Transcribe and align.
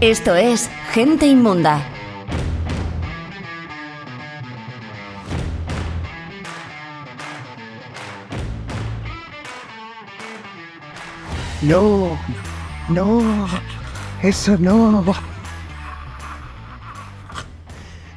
Esto 0.00 0.36
es 0.36 0.70
Gente 0.92 1.26
Inmunda. 1.26 1.82
No, 11.62 12.16
no, 12.88 13.48
eso 14.22 14.56
no. 14.60 15.04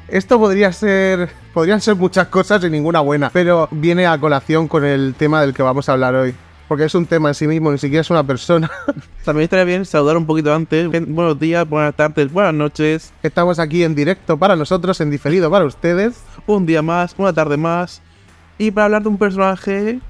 Esto 0.06 0.38
podría 0.38 0.72
ser, 0.72 1.30
podrían 1.52 1.80
ser 1.80 1.96
muchas 1.96 2.28
cosas 2.28 2.62
y 2.62 2.70
ninguna 2.70 3.00
buena, 3.00 3.28
pero 3.30 3.66
viene 3.72 4.06
a 4.06 4.16
colación 4.20 4.68
con 4.68 4.84
el 4.84 5.16
tema 5.18 5.40
del 5.40 5.52
que 5.52 5.64
vamos 5.64 5.88
a 5.88 5.94
hablar 5.94 6.14
hoy. 6.14 6.32
Porque 6.68 6.84
es 6.84 6.94
un 6.94 7.06
tema 7.06 7.28
en 7.28 7.34
sí 7.34 7.46
mismo, 7.46 7.70
ni 7.70 7.78
siquiera 7.78 8.00
es 8.00 8.10
una 8.10 8.24
persona. 8.24 8.70
También 9.24 9.44
estaría 9.44 9.64
bien 9.64 9.84
saludar 9.84 10.16
un 10.16 10.26
poquito 10.26 10.54
antes. 10.54 10.88
Buenos 10.88 11.38
días, 11.38 11.68
buenas 11.68 11.94
tardes, 11.94 12.32
buenas 12.32 12.54
noches. 12.54 13.12
Estamos 13.22 13.58
aquí 13.58 13.84
en 13.84 13.94
directo 13.94 14.38
para 14.38 14.56
nosotros, 14.56 15.00
en 15.00 15.10
diferido 15.10 15.50
para 15.50 15.64
ustedes. 15.64 16.22
Un 16.46 16.66
día 16.66 16.82
más, 16.82 17.14
una 17.18 17.32
tarde 17.32 17.56
más. 17.56 18.00
Y 18.58 18.70
para 18.70 18.86
hablar 18.86 19.02
de 19.02 19.08
un 19.08 19.18
personaje 19.18 20.00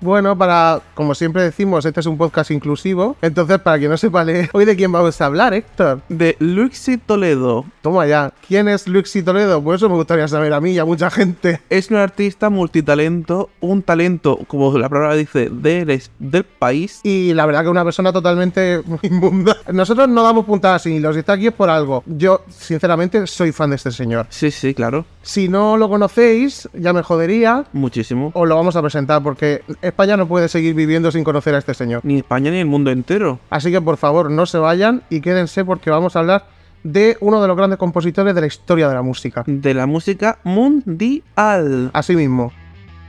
Bueno, 0.00 0.36
para, 0.36 0.80
como 0.94 1.14
siempre 1.14 1.42
decimos, 1.42 1.84
este 1.84 2.00
es 2.00 2.06
un 2.06 2.16
podcast 2.16 2.50
inclusivo. 2.50 3.16
Entonces, 3.20 3.58
para 3.58 3.78
quien 3.78 3.90
no 3.90 3.96
sepa 3.96 4.24
leer, 4.24 4.48
hoy 4.52 4.64
de 4.64 4.74
quién 4.76 4.90
vamos 4.90 5.20
a 5.20 5.26
hablar, 5.26 5.52
Héctor. 5.52 6.00
de 6.08 6.36
Luxi 6.38 6.96
Toledo. 6.96 7.66
Toma 7.82 8.06
ya. 8.06 8.32
¿Quién 8.48 8.68
es 8.68 8.88
Luxi 8.88 9.22
Toledo? 9.22 9.62
Pues 9.62 9.76
eso 9.76 9.88
me 9.88 9.96
gustaría 9.96 10.26
saber 10.28 10.52
a 10.54 10.60
mí 10.60 10.72
y 10.72 10.78
a 10.78 10.84
mucha 10.84 11.10
gente. 11.10 11.60
Es 11.68 11.90
un 11.90 11.98
artista 11.98 12.48
multitalento, 12.48 13.50
un 13.60 13.82
talento, 13.82 14.38
como 14.46 14.76
la 14.78 14.88
palabra 14.88 15.14
dice, 15.14 15.50
del, 15.50 16.02
del 16.18 16.44
país. 16.44 17.00
Y 17.02 17.34
la 17.34 17.44
verdad 17.44 17.62
que 17.62 17.68
una 17.68 17.84
persona 17.84 18.12
totalmente 18.12 18.82
inmunda. 19.02 19.56
Nosotros 19.72 20.08
no 20.08 20.22
damos 20.22 20.46
puntadas 20.46 20.82
sin 20.82 20.94
hilos 20.94 21.16
y 21.16 21.20
está 21.20 21.34
aquí 21.34 21.48
es 21.48 21.52
por 21.52 21.68
algo. 21.68 22.02
Yo, 22.06 22.42
sinceramente, 22.48 23.26
soy 23.26 23.52
fan 23.52 23.70
de 23.70 23.76
este 23.76 23.90
señor. 23.90 24.26
Sí, 24.30 24.50
sí, 24.50 24.72
claro. 24.74 25.04
Si 25.22 25.48
no 25.48 25.76
lo 25.76 25.88
conocéis, 25.88 26.68
ya 26.72 26.92
me 26.92 27.02
jodería. 27.02 27.64
Muchísimo. 27.72 28.30
Os 28.34 28.48
lo 28.48 28.56
vamos 28.56 28.76
a 28.76 28.82
presentar 28.82 29.22
porque 29.22 29.62
España 29.82 30.16
no 30.16 30.26
puede 30.26 30.48
seguir 30.48 30.74
viviendo 30.74 31.12
sin 31.12 31.24
conocer 31.24 31.54
a 31.54 31.58
este 31.58 31.74
señor. 31.74 32.00
Ni 32.04 32.18
España 32.18 32.50
ni 32.50 32.58
el 32.58 32.66
mundo 32.66 32.90
entero. 32.90 33.38
Así 33.50 33.70
que 33.70 33.80
por 33.80 33.96
favor 33.96 34.30
no 34.30 34.46
se 34.46 34.58
vayan 34.58 35.02
y 35.10 35.20
quédense 35.20 35.64
porque 35.64 35.90
vamos 35.90 36.16
a 36.16 36.20
hablar 36.20 36.46
de 36.82 37.18
uno 37.20 37.42
de 37.42 37.48
los 37.48 37.56
grandes 37.56 37.78
compositores 37.78 38.34
de 38.34 38.40
la 38.40 38.46
historia 38.46 38.88
de 38.88 38.94
la 38.94 39.02
música. 39.02 39.44
De 39.46 39.74
la 39.74 39.86
música 39.86 40.38
mundial. 40.44 41.90
Así 41.92 42.16
mismo. 42.16 42.52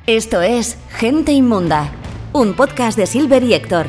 Esto 0.08 0.42
es 0.42 0.78
Gente 0.90 1.32
Inmunda. 1.32 1.92
Un 2.34 2.54
podcast 2.54 2.98
de 2.98 3.06
Silver 3.06 3.44
y 3.44 3.54
Héctor. 3.54 3.86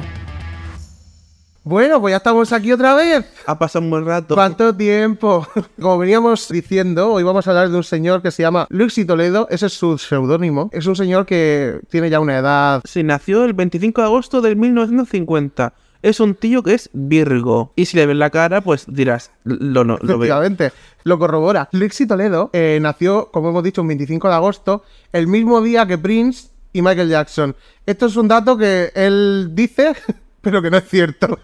Bueno, 1.64 2.00
pues 2.00 2.10
ya 2.10 2.16
estamos 2.16 2.52
aquí 2.52 2.72
otra 2.72 2.96
vez. 2.96 3.24
Ha 3.46 3.56
pasado 3.56 3.84
un 3.84 3.90
buen 3.90 4.04
rato. 4.04 4.34
¿Cuánto 4.34 4.74
tiempo? 4.74 5.46
Como 5.80 5.96
veníamos 5.96 6.48
diciendo, 6.48 7.12
hoy 7.12 7.22
vamos 7.22 7.46
a 7.46 7.50
hablar 7.50 7.70
de 7.70 7.76
un 7.76 7.84
señor 7.84 8.20
que 8.20 8.32
se 8.32 8.42
llama 8.42 8.66
Luxi 8.68 9.04
Toledo, 9.04 9.46
ese 9.48 9.66
es 9.66 9.72
su 9.72 9.96
seudónimo. 9.96 10.70
Es 10.72 10.86
un 10.86 10.96
señor 10.96 11.24
que 11.24 11.78
tiene 11.88 12.10
ya 12.10 12.18
una 12.18 12.36
edad. 12.36 12.82
Sí, 12.84 13.04
nació 13.04 13.44
el 13.44 13.52
25 13.52 14.00
de 14.00 14.06
agosto 14.08 14.40
del 14.40 14.56
1950. 14.56 15.72
Es 16.02 16.18
un 16.18 16.34
tío 16.34 16.64
que 16.64 16.74
es 16.74 16.90
Virgo. 16.92 17.72
Y 17.76 17.84
si 17.84 17.96
le 17.96 18.06
ves 18.06 18.16
la 18.16 18.30
cara, 18.30 18.60
pues 18.60 18.86
dirás, 18.88 19.30
lo, 19.44 19.84
no, 19.84 19.98
lo 20.02 20.18
veo. 20.18 20.34
Efectivamente, 20.34 20.72
lo 21.04 21.16
corrobora. 21.20 21.68
Luxi 21.70 22.08
Toledo 22.08 22.50
eh, 22.52 22.80
nació, 22.82 23.30
como 23.30 23.50
hemos 23.50 23.62
dicho, 23.62 23.82
un 23.82 23.88
25 23.88 24.26
de 24.26 24.34
agosto, 24.34 24.82
el 25.12 25.28
mismo 25.28 25.62
día 25.62 25.86
que 25.86 25.96
Prince 25.96 26.48
y 26.72 26.82
Michael 26.82 27.08
Jackson. 27.08 27.54
Esto 27.86 28.06
es 28.06 28.16
un 28.16 28.28
dato 28.28 28.56
que 28.56 28.90
él 28.94 29.50
dice, 29.52 29.94
pero 30.42 30.60
que 30.60 30.70
no 30.70 30.76
es 30.76 30.88
cierto. 30.88 31.38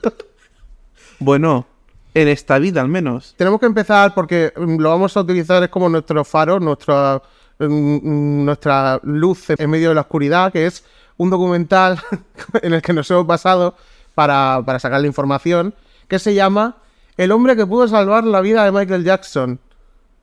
Bueno, 1.20 1.66
en 2.14 2.28
esta 2.28 2.58
vida 2.58 2.80
al 2.80 2.88
menos. 2.88 3.34
Tenemos 3.36 3.60
que 3.60 3.66
empezar 3.66 4.14
porque 4.14 4.52
mm, 4.54 4.76
lo 4.78 4.90
vamos 4.90 5.16
a 5.16 5.20
utilizar 5.20 5.62
es 5.62 5.68
como 5.70 5.88
nuestro 5.88 6.24
faro, 6.24 6.60
nuestra, 6.60 7.22
mm, 7.58 8.44
nuestra 8.44 9.00
luz 9.02 9.50
en 9.50 9.70
medio 9.70 9.90
de 9.90 9.94
la 9.94 10.02
oscuridad, 10.02 10.52
que 10.52 10.66
es 10.66 10.84
un 11.16 11.30
documental 11.30 11.98
en 12.62 12.74
el 12.74 12.82
que 12.82 12.92
nos 12.92 13.10
hemos 13.10 13.26
basado 13.26 13.74
para, 14.14 14.62
para 14.64 14.78
sacar 14.78 15.00
la 15.00 15.06
información, 15.06 15.74
que 16.08 16.18
se 16.18 16.34
llama 16.34 16.76
El 17.16 17.32
hombre 17.32 17.56
que 17.56 17.66
pudo 17.66 17.86
salvar 17.86 18.24
la 18.24 18.40
vida 18.40 18.64
de 18.64 18.72
Michael 18.72 19.04
Jackson. 19.04 19.60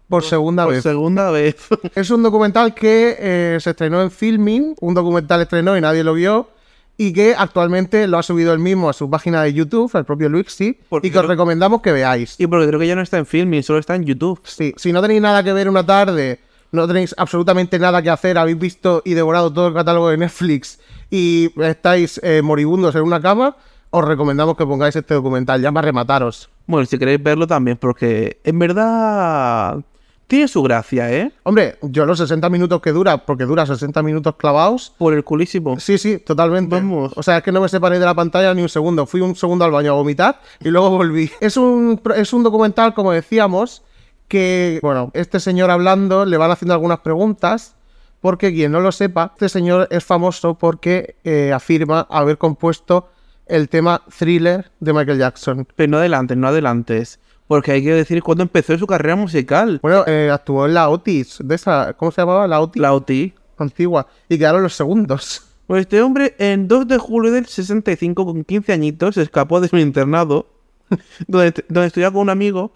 Por 0.08 0.24
segunda 0.24 0.66
Por 0.66 0.74
vez. 0.74 0.84
segunda 0.84 1.32
vez. 1.32 1.56
Es 1.96 2.12
un 2.12 2.22
documental 2.22 2.76
que 2.76 3.16
eh, 3.18 3.58
se 3.60 3.72
estrenó 3.72 4.04
en 4.04 4.12
Filming, 4.12 4.76
un 4.80 4.94
documental 4.94 5.42
estrenó 5.42 5.76
y 5.76 5.82
nadie 5.82 6.04
lo 6.04 6.14
vio, 6.14 6.50
y 6.98 7.12
que 7.14 7.36
actualmente 7.38 8.08
lo 8.08 8.18
ha 8.18 8.24
subido 8.24 8.54
él 8.54 8.60
mismo 8.60 8.90
a 8.90 8.94
su 8.94 9.10
página 9.10 9.42
de 9.44 9.54
YouTube, 9.54 9.92
el 9.96 10.06
propio 10.06 10.30
Luixi, 10.30 10.78
Porque 10.90 11.08
y 11.08 11.12
que 11.12 11.20
os 11.20 11.26
recomendamos 11.26 11.82
que 11.82 11.92
veáis. 11.92 12.36
y 12.40 12.48
porque 12.48 12.68
creo 12.68 12.80
que 12.80 12.88
ya 12.88 12.96
no 12.96 13.02
está 13.02 13.18
en 13.18 13.26
filming, 13.26 13.64
solo 13.64 13.80
está 13.80 13.96
en 13.96 14.04
YouTube. 14.06 14.40
Sí, 14.44 14.74
si 14.78 14.94
no 14.94 15.02
tenéis 15.02 15.22
nada 15.22 15.44
que 15.44 15.52
ver 15.54 15.68
una 15.68 15.86
tarde, 15.86 16.40
no 16.72 16.88
tenéis 16.88 17.14
absolutamente 17.18 17.80
nada 17.80 18.02
que 18.02 18.10
hacer, 18.10 18.38
habéis 18.38 18.58
visto 18.60 19.02
y 19.06 19.14
devorado 19.14 19.52
todo 19.52 19.68
el 19.68 19.74
catálogo 19.74 20.10
de 20.10 20.18
Netflix 20.18 20.80
y 21.10 21.52
estáis 21.62 22.20
eh, 22.24 22.42
moribundos 22.42 22.96
en 22.96 23.02
una 23.04 23.22
cama, 23.22 23.56
os 23.90 24.04
recomendamos 24.06 24.58
que 24.58 24.66
pongáis 24.66 24.96
este 24.96 25.14
documental, 25.14 25.62
ya 25.62 25.72
para 25.72 25.86
remataros. 25.86 26.50
Bueno, 26.68 26.86
si 26.86 26.98
queréis 26.98 27.22
verlo 27.22 27.46
también, 27.48 27.78
porque 27.78 28.40
en 28.44 28.58
verdad 28.60 29.80
tiene 30.28 30.48
su 30.48 30.64
gracia, 30.64 31.12
¿eh? 31.14 31.32
Hombre, 31.44 31.78
yo 31.82 32.06
los 32.06 32.18
60 32.18 32.50
minutos 32.50 32.82
que 32.82 32.92
dura, 32.92 33.26
porque 33.26 33.46
dura 33.46 33.66
60 33.66 34.02
minutos 34.02 34.36
clavados, 34.38 34.94
Por 34.98 35.14
el 35.14 35.24
culísimo. 35.24 35.80
Sí, 35.80 35.98
sí, 35.98 36.18
totalmente. 36.18 36.76
Vamos. 36.76 37.14
O 37.16 37.22
sea, 37.22 37.38
es 37.38 37.44
que 37.44 37.52
no 37.52 37.62
me 37.62 37.70
separé 37.70 38.00
de 38.00 38.06
la 38.06 38.16
pantalla 38.16 38.54
ni 38.54 38.62
un 38.62 38.70
segundo. 38.70 39.06
Fui 39.06 39.22
un 39.22 39.36
segundo 39.36 39.66
al 39.66 39.72
baño 39.72 39.92
a 39.92 39.96
vomitar 39.96 40.42
y 40.60 40.70
luego 40.70 40.90
volví. 40.90 41.30
Es 41.40 41.58
un, 41.58 42.02
es 42.16 42.34
un 42.34 42.42
documental, 42.42 42.94
como 42.96 43.12
decíamos, 43.12 43.84
que, 44.28 44.80
bueno, 44.82 45.12
este 45.14 45.40
señor 45.40 45.70
hablando 45.70 46.26
le 46.26 46.38
van 46.38 46.50
haciendo 46.50 46.74
algunas 46.74 47.00
preguntas. 47.00 47.76
Porque 48.20 48.52
quien 48.52 48.72
no 48.72 48.80
lo 48.80 48.92
sepa, 48.92 49.34
este 49.36 49.50
señor 49.50 49.88
es 49.92 50.04
famoso 50.04 50.56
porque 50.56 51.18
eh, 51.24 51.52
afirma 51.54 52.08
haber 52.10 52.40
compuesto 52.40 53.10
el 53.46 53.70
tema 53.70 54.02
thriller 54.18 54.72
de 54.80 54.94
Michael 54.94 55.20
Jackson. 55.20 55.68
Pero 55.76 55.92
no 55.92 55.98
adelantes, 55.98 56.36
no 56.36 56.48
adelantes. 56.48 57.20
Porque 57.48 57.72
hay 57.74 57.84
que 57.84 57.94
decir 57.94 58.24
cuándo 58.24 58.44
empezó 58.44 58.78
su 58.78 58.88
carrera 58.88 59.16
musical. 59.16 59.80
Bueno, 59.82 60.04
eh, 60.08 60.30
actuó 60.34 60.66
en 60.66 60.74
la 60.74 60.90
Otis, 60.90 61.38
de 61.44 61.56
esa, 61.56 61.94
¿cómo 61.94 62.12
se 62.12 62.22
llamaba? 62.22 62.48
La 62.48 62.60
Otis 62.60 62.82
La 62.82 62.94
OT. 62.94 63.12
antigua. 63.58 64.08
Y 64.30 64.38
quedaron 64.38 64.64
los 64.64 64.74
segundos. 64.76 65.42
Pues 65.68 65.82
este 65.82 66.00
hombre, 66.04 66.36
en 66.38 66.68
2 66.68 66.88
de 66.88 67.00
julio 67.00 67.32
del 67.32 67.48
65, 67.48 68.24
con 68.24 68.44
15 68.44 68.72
añitos, 68.72 69.16
se 69.16 69.24
escapó 69.24 69.60
de 69.60 69.68
su 69.68 69.78
internado, 69.80 70.46
donde, 71.28 71.54
donde 71.70 71.88
estudiaba 71.88 72.14
con 72.14 72.22
un 72.22 72.30
amigo, 72.30 72.72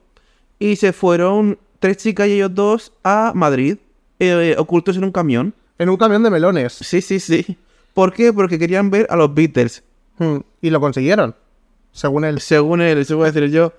y 0.58 0.76
se 0.76 0.92
fueron 0.92 1.60
tres 1.80 1.98
chicas 1.98 2.28
y 2.28 2.32
ellos 2.32 2.50
dos 2.56 2.92
a 3.04 3.32
Madrid, 3.36 3.78
eh, 4.18 4.56
ocultos 4.58 4.98
en 4.98 5.04
un 5.04 5.12
camión. 5.12 5.54
En 5.78 5.90
un 5.90 5.98
camión 5.98 6.24
de 6.24 6.32
melones. 6.32 6.74
Sí, 6.74 7.00
sí, 7.02 7.20
sí. 7.20 7.60
¿Por 7.94 8.12
qué? 8.12 8.34
Porque 8.34 8.58
querían 8.58 8.90
ver 8.90 9.06
a 9.12 9.16
los 9.16 9.32
Beatles. 9.36 9.84
Hmm, 10.18 10.38
Y 10.60 10.72
lo 10.72 10.80
consiguieron. 10.80 11.36
Según 11.92 12.26
él. 12.26 12.40
Según 12.40 12.82
él, 12.82 12.98
eso 12.98 13.18
voy 13.18 13.28
a 13.28 13.32
decir 13.32 13.52
yo. 13.52 13.72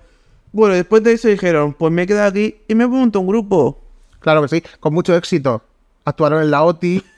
Bueno, 0.51 0.75
después 0.75 1.03
de 1.03 1.13
eso 1.13 1.27
dijeron, 1.27 1.73
pues 1.73 1.91
me 1.93 2.03
he 2.03 2.07
quedado 2.07 2.29
aquí 2.29 2.57
y 2.67 2.75
me 2.75 2.87
monto 2.87 3.19
un 3.19 3.27
grupo. 3.27 3.79
Claro 4.19 4.41
que 4.41 4.47
sí, 4.47 4.63
con 4.79 4.93
mucho 4.93 5.15
éxito. 5.15 5.63
Actuaron 6.05 6.41
en 6.41 6.51
la 6.51 6.63
OTI. 6.63 7.03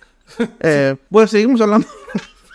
Eh, 0.61 0.95
bueno, 1.09 1.27
seguimos 1.27 1.59
hablando. 1.59 1.85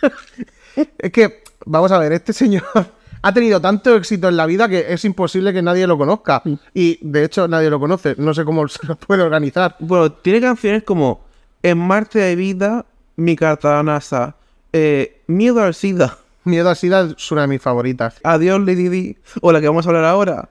Es 0.98 1.12
que, 1.12 1.42
vamos 1.66 1.92
a 1.92 1.98
ver, 1.98 2.12
este 2.12 2.32
señor 2.32 2.64
ha 3.22 3.34
tenido 3.34 3.60
tanto 3.60 3.94
éxito 3.94 4.28
en 4.28 4.36
la 4.36 4.46
vida 4.46 4.68
que 4.68 4.86
es 4.92 5.04
imposible 5.04 5.52
que 5.52 5.60
nadie 5.60 5.86
lo 5.86 5.98
conozca. 5.98 6.42
Y 6.72 6.98
de 7.02 7.24
hecho, 7.24 7.46
nadie 7.46 7.68
lo 7.68 7.78
conoce. 7.78 8.14
No 8.16 8.32
sé 8.32 8.44
cómo 8.44 8.66
se 8.68 8.86
lo 8.86 8.96
puede 8.96 9.22
organizar. 9.22 9.76
Bueno, 9.80 10.10
tiene 10.10 10.40
canciones 10.40 10.82
como 10.82 11.26
En 11.62 11.78
Marte 11.78 12.20
de 12.20 12.36
Vida, 12.36 12.86
Mi 13.16 13.36
carta 13.36 13.78
a 13.78 13.82
NASA, 13.82 14.36
eh, 14.72 15.20
Miedo 15.26 15.62
al 15.62 15.74
SIDA, 15.74 16.18
Miedo 16.44 16.70
a 16.70 16.74
SIDA 16.74 17.10
es 17.16 17.30
una 17.30 17.42
de 17.42 17.48
mis 17.48 17.62
favoritas. 17.62 18.18
Adiós 18.24 18.60
Lady 18.60 18.88
Di, 18.88 19.16
o 19.42 19.52
la 19.52 19.60
que 19.60 19.68
vamos 19.68 19.86
a 19.86 19.90
hablar 19.90 20.04
ahora, 20.04 20.48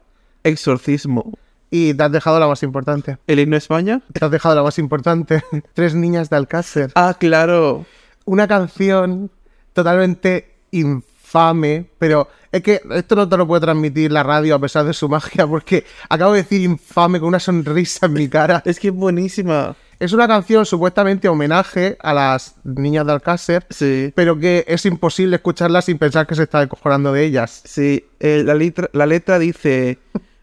Exorcismo. 0.47 1.37
Y 1.69 1.93
te 1.93 2.03
has 2.03 2.11
dejado 2.11 2.39
la 2.39 2.47
más 2.47 2.63
importante. 2.63 3.17
¿El 3.27 3.39
himno 3.39 3.57
España? 3.57 4.01
Te 4.13 4.23
has 4.23 4.31
dejado 4.31 4.55
la 4.55 4.63
más 4.63 4.79
importante. 4.79 5.43
Tres 5.73 5.93
niñas 5.95 6.29
de 6.29 6.37
Alcácer. 6.37 6.91
Ah, 6.95 7.15
claro. 7.19 7.85
Una 8.25 8.47
canción 8.47 9.29
totalmente 9.73 10.55
infame, 10.71 11.89
pero 11.99 12.29
es 12.51 12.61
que 12.63 12.81
esto 12.91 13.15
no 13.15 13.27
te 13.27 13.35
lo 13.37 13.45
puede 13.45 13.61
transmitir 13.61 14.11
la 14.11 14.23
radio 14.23 14.55
a 14.55 14.59
pesar 14.59 14.85
de 14.85 14.93
su 14.93 15.09
magia, 15.09 15.45
porque 15.45 15.83
acabo 16.09 16.33
de 16.33 16.43
decir 16.43 16.61
infame 16.61 17.19
con 17.19 17.27
una 17.29 17.39
sonrisa 17.39 18.05
en 18.05 18.13
mi 18.13 18.27
cara. 18.29 18.61
Es 18.65 18.79
que 18.79 18.87
es 18.87 18.93
buenísima. 18.93 19.75
Es 19.99 20.13
una 20.13 20.27
canción 20.27 20.65
supuestamente 20.65 21.27
homenaje 21.27 21.97
a 22.01 22.13
las 22.13 22.55
niñas 22.63 23.05
de 23.07 23.11
Alcácer, 23.13 23.65
Sí. 23.71 24.13
pero 24.15 24.37
que 24.39 24.63
es 24.67 24.85
imposible 24.85 25.35
escucharla 25.37 25.81
sin 25.81 25.97
pensar 25.97 26.27
que 26.27 26.35
se 26.35 26.43
está 26.43 26.59
descojonando 26.59 27.11
de 27.13 27.25
ellas. 27.25 27.61
Sí, 27.65 28.05
eh, 28.19 28.43
la, 28.45 28.53
letra, 28.53 28.89
la 28.93 29.05
letra 29.07 29.39
dice 29.39 29.97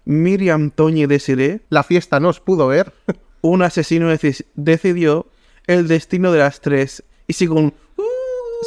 Miriam 0.05 0.71
Toñi 0.71 1.07
Desiré, 1.07 1.61
La 1.71 1.83
fiesta 1.83 2.21
no 2.21 2.29
os 2.29 2.41
pudo 2.41 2.67
ver. 2.69 2.93
un 3.43 3.63
asesino 3.63 4.11
deci- 4.13 4.45
decidió 4.55 5.27
el 5.67 5.89
destino 5.89 6.33
de 6.33 6.39
las 6.41 6.61
tres. 6.61 7.03
Y 7.27 7.33
sigue 7.35 7.53
un... 7.53 7.75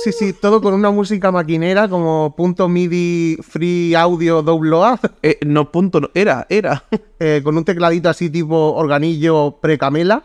Sí, 0.04 0.12
sí, 0.12 0.32
todo 0.34 0.62
con 0.62 0.76
una 0.76 0.92
música 0.92 1.32
maquinera 1.32 1.90
como 1.90 2.36
punto 2.38 2.68
MIDI 2.70 3.38
free 3.42 3.96
audio 3.96 4.44
download, 4.44 5.00
Eh, 5.24 5.40
no, 5.44 5.72
punto, 5.72 6.00
no. 6.00 6.12
Era, 6.14 6.46
era. 6.50 6.84
eh, 7.20 7.42
con 7.44 7.58
un 7.58 7.66
tecladito 7.66 8.08
así 8.08 8.30
tipo 8.30 8.74
organillo 8.76 9.58
pre-camela. 9.60 10.22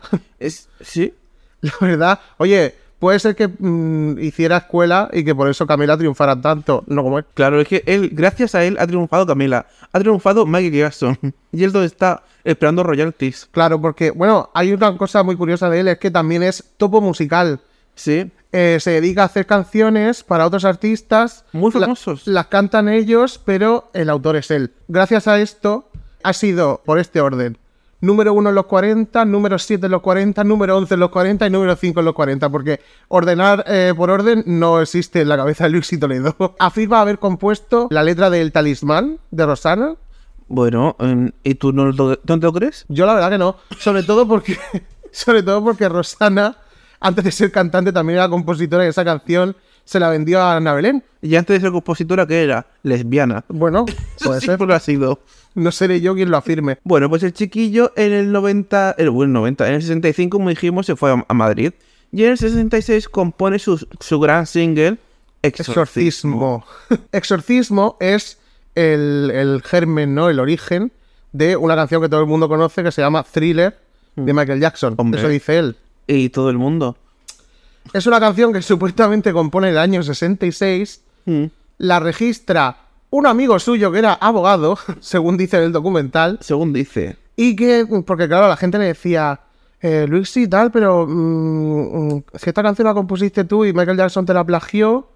Sí. 0.81 1.15
La 1.63 1.73
verdad, 1.81 2.21
oye, 2.39 2.75
puede 3.03 3.19
ser 3.19 3.35
que 3.35 3.49
mm, 3.49 4.21
hiciera 4.21 4.59
escuela 4.59 5.11
y 5.13 5.25
que 5.25 5.35
por 5.35 5.51
eso 5.51 5.67
Camela 5.67 5.97
triunfara 5.99 6.41
tanto, 6.41 6.85
no 6.87 7.03
como 7.03 7.19
él. 7.19 7.25
Claro, 7.35 7.61
es 7.61 7.67
que 7.67 7.83
él, 7.85 8.11
gracias 8.13 8.55
a 8.55 8.63
él, 8.65 8.77
ha 8.79 8.87
triunfado 8.87 9.27
Camila. 9.27 9.67
Ha 9.93 9.99
triunfado 9.99 10.47
Michael 10.47 10.73
Jackson. 10.73 11.19
Y 11.53 11.65
él 11.65 11.73
donde 11.73 11.89
está 11.89 12.23
esperando 12.45 12.85
royalties. 12.85 13.49
Claro, 13.51 13.81
porque, 13.81 14.13
bueno, 14.13 14.51
hay 14.55 14.73
una 14.73 14.97
cosa 14.97 15.25
muy 15.25 15.35
curiosa 15.35 15.69
de 15.69 15.81
él, 15.81 15.89
es 15.89 15.99
que 15.99 16.13
también 16.13 16.45
es 16.45 16.63
topo 16.77 17.01
musical. 17.01 17.59
Sí. 17.97 18.31
Eh, 18.53 18.79
se 18.81 18.93
dedica 18.93 19.23
a 19.23 19.27
hacer 19.27 19.47
canciones 19.47 20.23
para 20.23 20.47
otros 20.47 20.65
artistas. 20.65 21.45
Muy 21.53 21.73
La- 21.75 21.81
famosos. 21.81 22.25
las 22.29 22.47
cantan 22.47 22.89
ellos, 22.89 23.41
pero 23.45 23.91
el 23.95 24.09
autor 24.11 24.37
es 24.37 24.51
él. 24.53 24.71
Gracias 24.87 25.27
a 25.27 25.41
esto, 25.41 25.89
ha 26.23 26.33
sido 26.33 26.81
por 26.85 27.01
este 27.01 27.21
orden. 27.21 27.59
Número 28.03 28.35
1 28.35 28.49
en 28.49 28.55
los 28.57 28.67
40, 28.67 29.25
número 29.25 29.59
7 29.59 29.87
en 29.87 29.93
los 29.93 30.03
40, 30.03 30.43
número 30.45 30.77
11 30.77 30.95
en 30.95 31.01
los 31.01 31.11
40 31.11 31.47
y 31.47 31.51
número 31.51 31.75
5 31.77 32.01
en 32.01 32.05
los 32.05 32.15
40, 32.15 32.51
porque 32.51 32.81
ordenar 33.09 33.65
eh, 33.69 33.95
por 33.97 34.11
orden 34.11 34.43
no 34.45 34.81
existe 34.81 35.21
en 35.21 35.29
la 35.29 35.37
cabeza 35.37 35.65
de 35.65 35.71
Luis 35.71 35.93
y 35.93 35.99
Toledo. 35.99 36.35
Afirma 36.59 37.01
haber 37.01 37.21
compuesto 37.21 37.87
la 37.91 38.03
letra 38.03 38.29
del 38.29 38.51
talismán 38.51 39.19
de 39.31 39.47
Rosana. 39.47 39.95
Bueno, 40.49 40.97
em, 40.99 41.31
¿y 41.45 41.55
tú 41.55 41.73
no, 41.73 41.93
lo- 41.93 42.19
no 42.25 42.41
te 42.41 42.47
lo 42.47 42.53
crees? 42.53 42.85
Yo 42.89 43.07
la 43.07 43.15
verdad 43.15 43.31
que 43.31 43.39
no, 43.39 43.57
sobre 43.79 44.03
todo 44.03 44.27
porque, 44.27 44.59
sobre 45.13 45.43
todo 45.45 45.63
porque 45.63 45.89
Rosana, 45.89 46.57
antes 46.99 47.25
de 47.25 47.31
ser 47.31 47.53
cantante, 47.53 47.93
también 47.93 48.19
era 48.19 48.29
compositora 48.29 48.85
y 48.85 48.89
esa 48.89 49.05
canción 49.05 49.57
se 49.85 49.99
la 50.01 50.09
vendió 50.11 50.41
a 50.41 50.57
Ana 50.57 50.75
Belén. 50.75 51.05
Y 51.23 51.37
antes 51.37 51.55
de 51.57 51.61
ser 51.61 51.71
compositora, 51.73 52.27
¿qué 52.27 52.43
era? 52.43 52.67
Lesbiana. 52.83 53.45
Bueno, 53.49 53.87
puede 54.25 54.41
ser. 54.41 54.49
Siempre 54.51 54.67
lo 54.67 54.75
ha 54.75 54.81
sido. 54.81 55.21
No 55.55 55.71
seré 55.73 56.01
yo 56.01 56.15
quien 56.15 56.31
lo 56.31 56.37
afirme. 56.37 56.79
Bueno, 56.85 57.09
pues 57.09 57.23
el 57.23 57.33
chiquillo 57.33 57.93
en 57.97 58.13
el 58.13 58.33
90, 58.33 58.97
el, 58.99 59.11
bueno, 59.11 59.35
90, 59.41 59.69
en 59.69 59.75
el 59.75 59.83
65, 59.83 60.39
como 60.39 60.49
dijimos, 60.49 60.87
se 60.87 60.97
fue 60.97 61.13
a, 61.13 61.25
a 61.27 61.35
Madrid. 61.35 61.73
Y 62.11 62.25
en 62.25 62.33
el 62.33 62.39
66 62.39 63.09
compone 63.09 63.59
su, 63.59 63.87
su 64.01 64.21
gran 64.21 64.47
single, 64.47 64.99
Exorcismo. 65.43 66.65
Exorcismo. 66.89 67.07
Exorcismo 67.13 67.97
es 68.01 68.39
el, 68.75 69.31
el 69.35 69.63
germen, 69.63 70.15
¿no? 70.15 70.31
El 70.31 70.39
origen 70.39 70.93
de 71.33 71.57
una 71.57 71.75
canción 71.75 72.01
que 72.01 72.09
todo 72.09 72.21
el 72.21 72.27
mundo 72.27 72.49
conoce 72.49 72.83
que 72.83 72.93
se 72.93 73.03
llama 73.03 73.25
Thriller 73.25 73.77
de 74.15 74.33
Michael 74.33 74.61
Jackson. 74.61 74.95
Hombre. 74.97 75.21
Eso 75.21 75.29
dice 75.29 75.59
él. 75.59 75.77
Y 76.07 76.29
todo 76.29 76.51
el 76.51 76.59
mundo. 76.59 76.97
Es 77.93 78.07
una 78.07 78.21
canción 78.21 78.53
que 78.53 78.63
supuestamente 78.63 79.33
compone 79.33 79.69
en 79.69 79.75
el 79.75 79.79
año 79.79 80.03
66. 80.03 81.01
Mm. 81.25 81.45
La 81.79 81.99
registra 81.99 82.77
un 83.13 83.27
amigo 83.27 83.59
suyo 83.59 83.93
que 83.93 83.99
era 83.99 84.15
abogado, 84.15 84.79
según 85.01 85.37
dice 85.37 85.59
en 85.59 85.65
el 85.65 85.73
documental. 85.73 86.39
Según 86.41 86.73
dice. 86.73 87.17
Y 87.37 87.55
que, 87.55 87.87
porque 88.07 88.27
claro, 88.27 88.49
la 88.49 88.57
gente 88.57 88.79
le 88.79 88.87
decía, 88.87 89.41
eh, 89.81 90.07
Luis 90.09 90.31
sí, 90.31 90.49
tal, 90.49 90.71
pero 90.73 91.07
mm, 91.07 92.15
mm, 92.17 92.25
si 92.35 92.49
esta 92.49 92.63
canción 92.63 92.87
la 92.87 92.95
compusiste 92.95 93.45
tú 93.45 93.67
y 93.67 93.75
Michael 93.75 93.99
Jackson 93.99 94.25
te 94.25 94.33
la 94.33 94.45
plagió, 94.45 95.09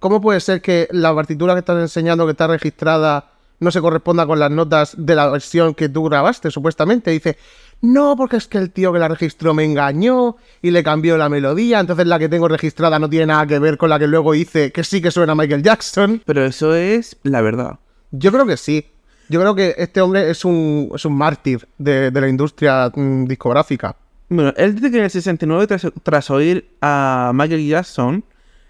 ¿cómo 0.00 0.20
puede 0.20 0.40
ser 0.40 0.60
que 0.60 0.88
la 0.90 1.14
partitura 1.14 1.54
que 1.54 1.60
estás 1.60 1.80
enseñando, 1.80 2.26
que 2.26 2.32
está 2.32 2.48
registrada, 2.48 3.30
no 3.60 3.70
se 3.70 3.80
corresponda 3.80 4.26
con 4.26 4.40
las 4.40 4.50
notas 4.50 4.94
de 4.98 5.14
la 5.14 5.28
versión 5.28 5.74
que 5.74 5.88
tú 5.88 6.02
grabaste, 6.04 6.50
supuestamente? 6.50 7.12
Dice, 7.12 7.38
no, 7.84 8.16
porque 8.16 8.38
es 8.38 8.48
que 8.48 8.56
el 8.56 8.70
tío 8.70 8.94
que 8.94 8.98
la 8.98 9.08
registró 9.08 9.52
me 9.52 9.62
engañó 9.62 10.36
y 10.62 10.70
le 10.70 10.82
cambió 10.82 11.18
la 11.18 11.28
melodía, 11.28 11.80
entonces 11.80 12.06
la 12.06 12.18
que 12.18 12.30
tengo 12.30 12.48
registrada 12.48 12.98
no 12.98 13.10
tiene 13.10 13.26
nada 13.26 13.46
que 13.46 13.58
ver 13.58 13.76
con 13.76 13.90
la 13.90 13.98
que 13.98 14.06
luego 14.06 14.34
hice, 14.34 14.72
que 14.72 14.82
sí 14.84 15.02
que 15.02 15.10
suena 15.10 15.32
a 15.32 15.34
Michael 15.34 15.62
Jackson. 15.62 16.22
Pero 16.24 16.46
eso 16.46 16.74
es 16.74 17.18
la 17.24 17.42
verdad. 17.42 17.78
Yo 18.10 18.32
creo 18.32 18.46
que 18.46 18.56
sí. 18.56 18.86
Yo 19.28 19.38
creo 19.38 19.54
que 19.54 19.74
este 19.76 20.00
hombre 20.00 20.30
es 20.30 20.46
un, 20.46 20.92
es 20.94 21.04
un 21.04 21.14
mártir 21.14 21.68
de, 21.76 22.10
de 22.10 22.20
la 22.22 22.28
industria 22.28 22.90
mm, 22.94 23.26
discográfica. 23.26 23.96
Bueno, 24.30 24.54
él 24.56 24.74
dice 24.74 24.90
que 24.90 24.96
en 24.96 25.04
el 25.04 25.10
69, 25.10 25.66
tras, 25.66 25.86
tras 26.02 26.30
oír 26.30 26.70
a 26.80 27.32
Michael 27.34 27.68
Jackson, 27.68 28.24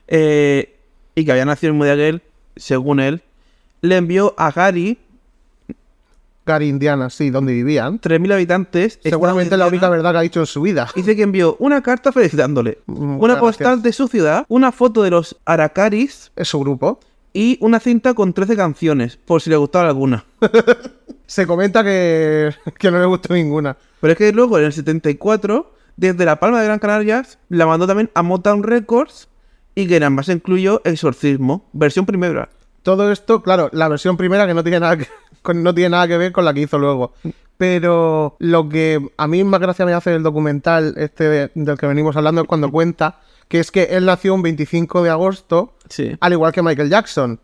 eh, 0.08 0.76
y 1.14 1.24
que 1.24 1.30
había 1.30 1.44
nacido 1.44 1.72
en 1.72 1.78
Modaguel, 1.78 2.22
según 2.56 2.98
él, 2.98 3.22
le 3.80 3.96
envió 3.96 4.34
a 4.36 4.50
Gary, 4.50 4.98
Gary 6.46 6.68
Indiana, 6.68 7.08
sí, 7.10 7.30
donde 7.30 7.52
vivían. 7.52 8.00
3.000 8.00 8.32
habitantes. 8.34 8.98
Seguramente 9.02 9.56
la 9.56 9.66
única 9.66 9.88
verdad 9.88 10.12
que 10.12 10.18
ha 10.18 10.22
dicho 10.22 10.40
en 10.40 10.46
su 10.46 10.60
vida. 10.62 10.88
Dice 10.94 11.16
que 11.16 11.22
envió 11.22 11.56
una 11.58 11.82
carta 11.82 12.12
felicitándole, 12.12 12.78
Mm, 12.86 13.20
una 13.20 13.38
postal 13.40 13.82
de 13.82 13.92
su 13.92 14.08
ciudad, 14.08 14.44
una 14.48 14.70
foto 14.72 15.02
de 15.02 15.10
los 15.10 15.36
Aracaris 15.46 16.32
Es 16.36 16.48
su 16.48 16.60
grupo. 16.60 17.00
y 17.32 17.56
una 17.60 17.80
cinta 17.80 18.14
con 18.14 18.32
13 18.32 18.56
canciones, 18.56 19.16
por 19.16 19.40
si 19.40 19.50
le 19.50 19.56
gustaba 19.56 19.88
alguna. 19.88 20.24
Se 21.26 21.46
comenta 21.46 21.82
que, 21.82 22.54
que 22.78 22.90
no 22.90 22.98
le 22.98 23.06
gustó 23.06 23.32
ninguna. 23.34 23.76
Pero 24.00 24.12
es 24.12 24.18
que 24.18 24.32
luego, 24.32 24.58
en 24.58 24.64
el 24.66 24.72
74, 24.72 25.72
desde 25.96 26.24
La 26.24 26.38
Palma 26.38 26.58
de 26.60 26.66
Gran 26.66 26.78
Canarias, 26.78 27.38
la 27.48 27.66
mandó 27.66 27.86
también 27.86 28.10
a 28.14 28.22
Motown 28.22 28.62
Records 28.62 29.28
y 29.74 29.86
que 29.88 29.96
en 29.96 30.02
ambas 30.02 30.28
incluyó 30.28 30.82
Exorcismo, 30.84 31.68
versión 31.72 32.04
primera. 32.06 32.50
Todo 32.82 33.10
esto, 33.10 33.42
claro, 33.42 33.70
la 33.72 33.88
versión 33.88 34.16
primera 34.18 34.46
que 34.46 34.52
no 34.52 34.62
tiene 34.62 34.78
nada 34.80 34.98
que, 34.98 35.06
con- 35.44 35.62
no 35.62 35.72
tiene 35.72 35.90
nada 35.90 36.08
que 36.08 36.16
ver 36.18 36.32
con 36.32 36.44
la 36.44 36.52
que 36.52 36.62
hizo 36.62 36.76
luego. 36.78 37.12
Pero 37.56 38.34
lo 38.40 38.68
que 38.68 39.00
a 39.16 39.28
mí 39.28 39.44
más 39.44 39.60
gracia 39.60 39.86
me 39.86 39.92
hace 39.92 40.12
el 40.14 40.24
documental 40.24 40.94
este 40.96 41.24
de- 41.28 41.50
del 41.54 41.78
que 41.78 41.86
venimos 41.86 42.16
hablando 42.16 42.40
es 42.42 42.48
cuando 42.48 42.70
cuenta 42.72 43.20
que 43.46 43.60
es 43.60 43.70
que 43.70 43.84
él 43.84 44.06
nació 44.06 44.34
un 44.34 44.42
25 44.42 45.04
de 45.04 45.10
agosto, 45.10 45.74
Sí. 45.88 46.16
al 46.20 46.32
igual 46.32 46.50
que 46.52 46.62
Michael 46.62 46.90
Jackson. 46.90 47.38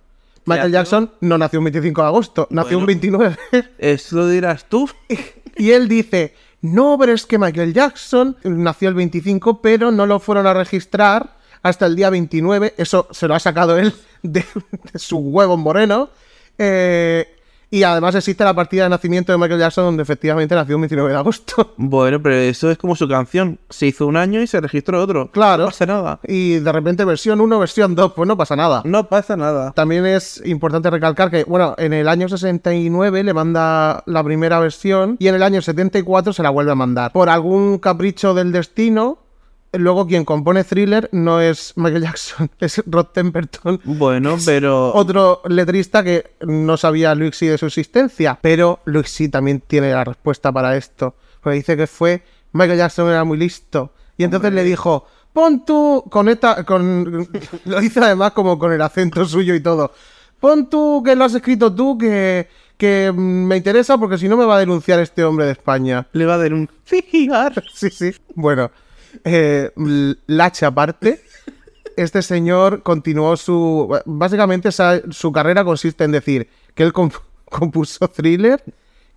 Michael 0.46 0.72
Jackson 0.72 1.12
no 1.20 1.38
nació 1.38 1.60
un 1.60 1.66
25 1.66 2.00
de 2.00 2.06
agosto, 2.08 2.48
nació 2.50 2.78
un 2.78 2.86
29. 2.86 3.36
Eso 3.78 4.16
lo 4.16 4.28
dirás 4.28 4.64
tú. 4.68 4.88
Y 5.56 5.72
él 5.72 5.88
dice, 5.88 6.34
no, 6.62 6.96
pero 6.98 7.12
es 7.12 7.26
que 7.26 7.36
Michael 7.38 7.74
Jackson 7.74 8.36
nació 8.44 8.88
el 8.88 8.94
25, 8.94 9.60
pero 9.60 9.90
no 9.90 10.06
lo 10.06 10.18
fueron 10.20 10.46
a 10.46 10.54
registrar 10.54 11.36
hasta 11.62 11.84
el 11.86 11.96
día 11.96 12.08
29. 12.08 12.72
Eso 12.78 13.06
se 13.10 13.28
lo 13.28 13.34
ha 13.34 13.40
sacado 13.40 13.76
él 13.76 13.92
de, 14.22 14.44
de 14.92 14.98
su 14.98 15.18
huevo 15.18 15.56
moreno. 15.58 16.08
Eh, 16.56 17.26
y 17.70 17.84
además 17.84 18.14
existe 18.16 18.42
la 18.42 18.54
partida 18.54 18.84
de 18.84 18.90
nacimiento 18.90 19.30
de 19.30 19.38
Michael 19.38 19.60
Jackson 19.60 19.84
donde 19.84 20.02
efectivamente 20.02 20.54
nació 20.54 20.74
el 20.74 20.80
29 20.80 21.10
de 21.10 21.16
agosto. 21.16 21.74
Bueno, 21.76 22.20
pero 22.22 22.36
eso 22.36 22.70
es 22.70 22.78
como 22.78 22.94
su 22.94 23.08
canción. 23.08 23.58
Se 23.68 23.86
hizo 23.86 24.06
un 24.06 24.16
año 24.16 24.40
y 24.40 24.46
se 24.46 24.60
registró 24.60 25.02
otro. 25.02 25.30
Claro. 25.30 25.64
No 25.64 25.68
pasa 25.68 25.86
nada. 25.86 26.20
Y 26.26 26.58
de 26.58 26.72
repente 26.72 27.04
versión 27.04 27.40
1, 27.40 27.58
versión 27.58 27.94
2, 27.94 28.12
pues 28.12 28.28
no 28.28 28.36
pasa 28.36 28.54
nada. 28.54 28.82
No 28.84 29.08
pasa 29.08 29.36
nada. 29.36 29.72
También 29.72 30.06
es 30.06 30.42
importante 30.44 30.90
recalcar 30.90 31.30
que, 31.30 31.44
bueno, 31.44 31.74
en 31.78 31.92
el 31.92 32.08
año 32.08 32.28
69 32.28 33.24
le 33.24 33.34
manda 33.34 34.02
la 34.06 34.22
primera 34.22 34.60
versión 34.60 35.16
y 35.18 35.28
en 35.28 35.34
el 35.34 35.42
año 35.42 35.62
74 35.62 36.32
se 36.32 36.42
la 36.42 36.50
vuelve 36.50 36.72
a 36.72 36.76
mandar. 36.76 37.12
Por 37.12 37.28
algún 37.28 37.78
capricho 37.78 38.34
del 38.34 38.52
destino, 38.52 39.18
luego 39.72 40.06
quien 40.06 40.24
compone 40.24 40.64
Thriller 40.64 41.08
no 41.12 41.40
es 41.40 41.72
Michael 41.76 42.02
Jackson, 42.02 42.50
es 42.60 42.82
Rod 42.86 43.06
Temperton. 43.06 43.80
Bueno, 43.84 44.36
pero. 44.44 44.92
Otro 44.94 45.42
letrista 45.46 46.02
que 46.02 46.32
no 46.40 46.76
sabía 46.76 47.14
Luixi 47.14 47.46
de 47.46 47.58
su 47.58 47.66
existencia, 47.66 48.38
pero 48.40 48.80
Luixi 48.84 49.28
también 49.28 49.60
tiene 49.60 49.92
la 49.92 50.04
respuesta 50.04 50.52
para 50.52 50.76
esto. 50.76 51.14
Porque 51.40 51.56
dice 51.56 51.76
que 51.76 51.86
fue 51.86 52.22
Michael 52.52 52.78
Jackson 52.78 53.08
era 53.08 53.24
muy 53.24 53.38
listo. 53.38 53.92
Y 54.16 54.24
entonces 54.24 54.52
le 54.52 54.64
dijo, 54.64 55.06
pon 55.32 55.64
tú 55.64 56.04
con 56.10 56.28
esta, 56.28 56.64
con 56.64 57.28
lo 57.64 57.80
dice 57.80 58.00
además 58.00 58.32
como 58.32 58.58
con 58.58 58.72
el 58.72 58.82
acento 58.82 59.24
suyo 59.24 59.54
y 59.54 59.60
todo. 59.60 59.92
Pon 60.38 60.68
tú 60.68 61.02
que 61.04 61.14
lo 61.14 61.24
has 61.24 61.34
escrito 61.34 61.74
tú, 61.74 61.98
que, 61.98 62.48
que 62.76 63.12
me 63.14 63.56
interesa 63.56 63.98
porque 63.98 64.18
si 64.18 64.28
no 64.28 64.36
me 64.36 64.46
va 64.46 64.56
a 64.56 64.60
denunciar 64.60 64.98
este 65.00 65.22
hombre 65.22 65.46
de 65.46 65.52
España. 65.52 66.06
Le 66.12 66.26
va 66.26 66.34
a 66.34 66.38
dar 66.38 66.54
un. 66.54 66.68
Fijar. 66.84 67.62
Sí, 67.72 67.90
sí. 67.90 68.14
Bueno, 68.34 68.70
eh, 69.24 69.70
l- 69.76 70.16
Lache 70.26 70.66
aparte, 70.66 71.22
este 71.96 72.22
señor 72.22 72.82
continuó 72.82 73.36
su... 73.36 73.98
Básicamente 74.06 74.68
esa- 74.70 75.00
su 75.10 75.32
carrera 75.32 75.64
consiste 75.64 76.04
en 76.04 76.12
decir 76.12 76.48
que 76.74 76.82
él 76.82 76.92
comp- 76.92 77.20
compuso 77.46 78.08
Thriller, 78.08 78.62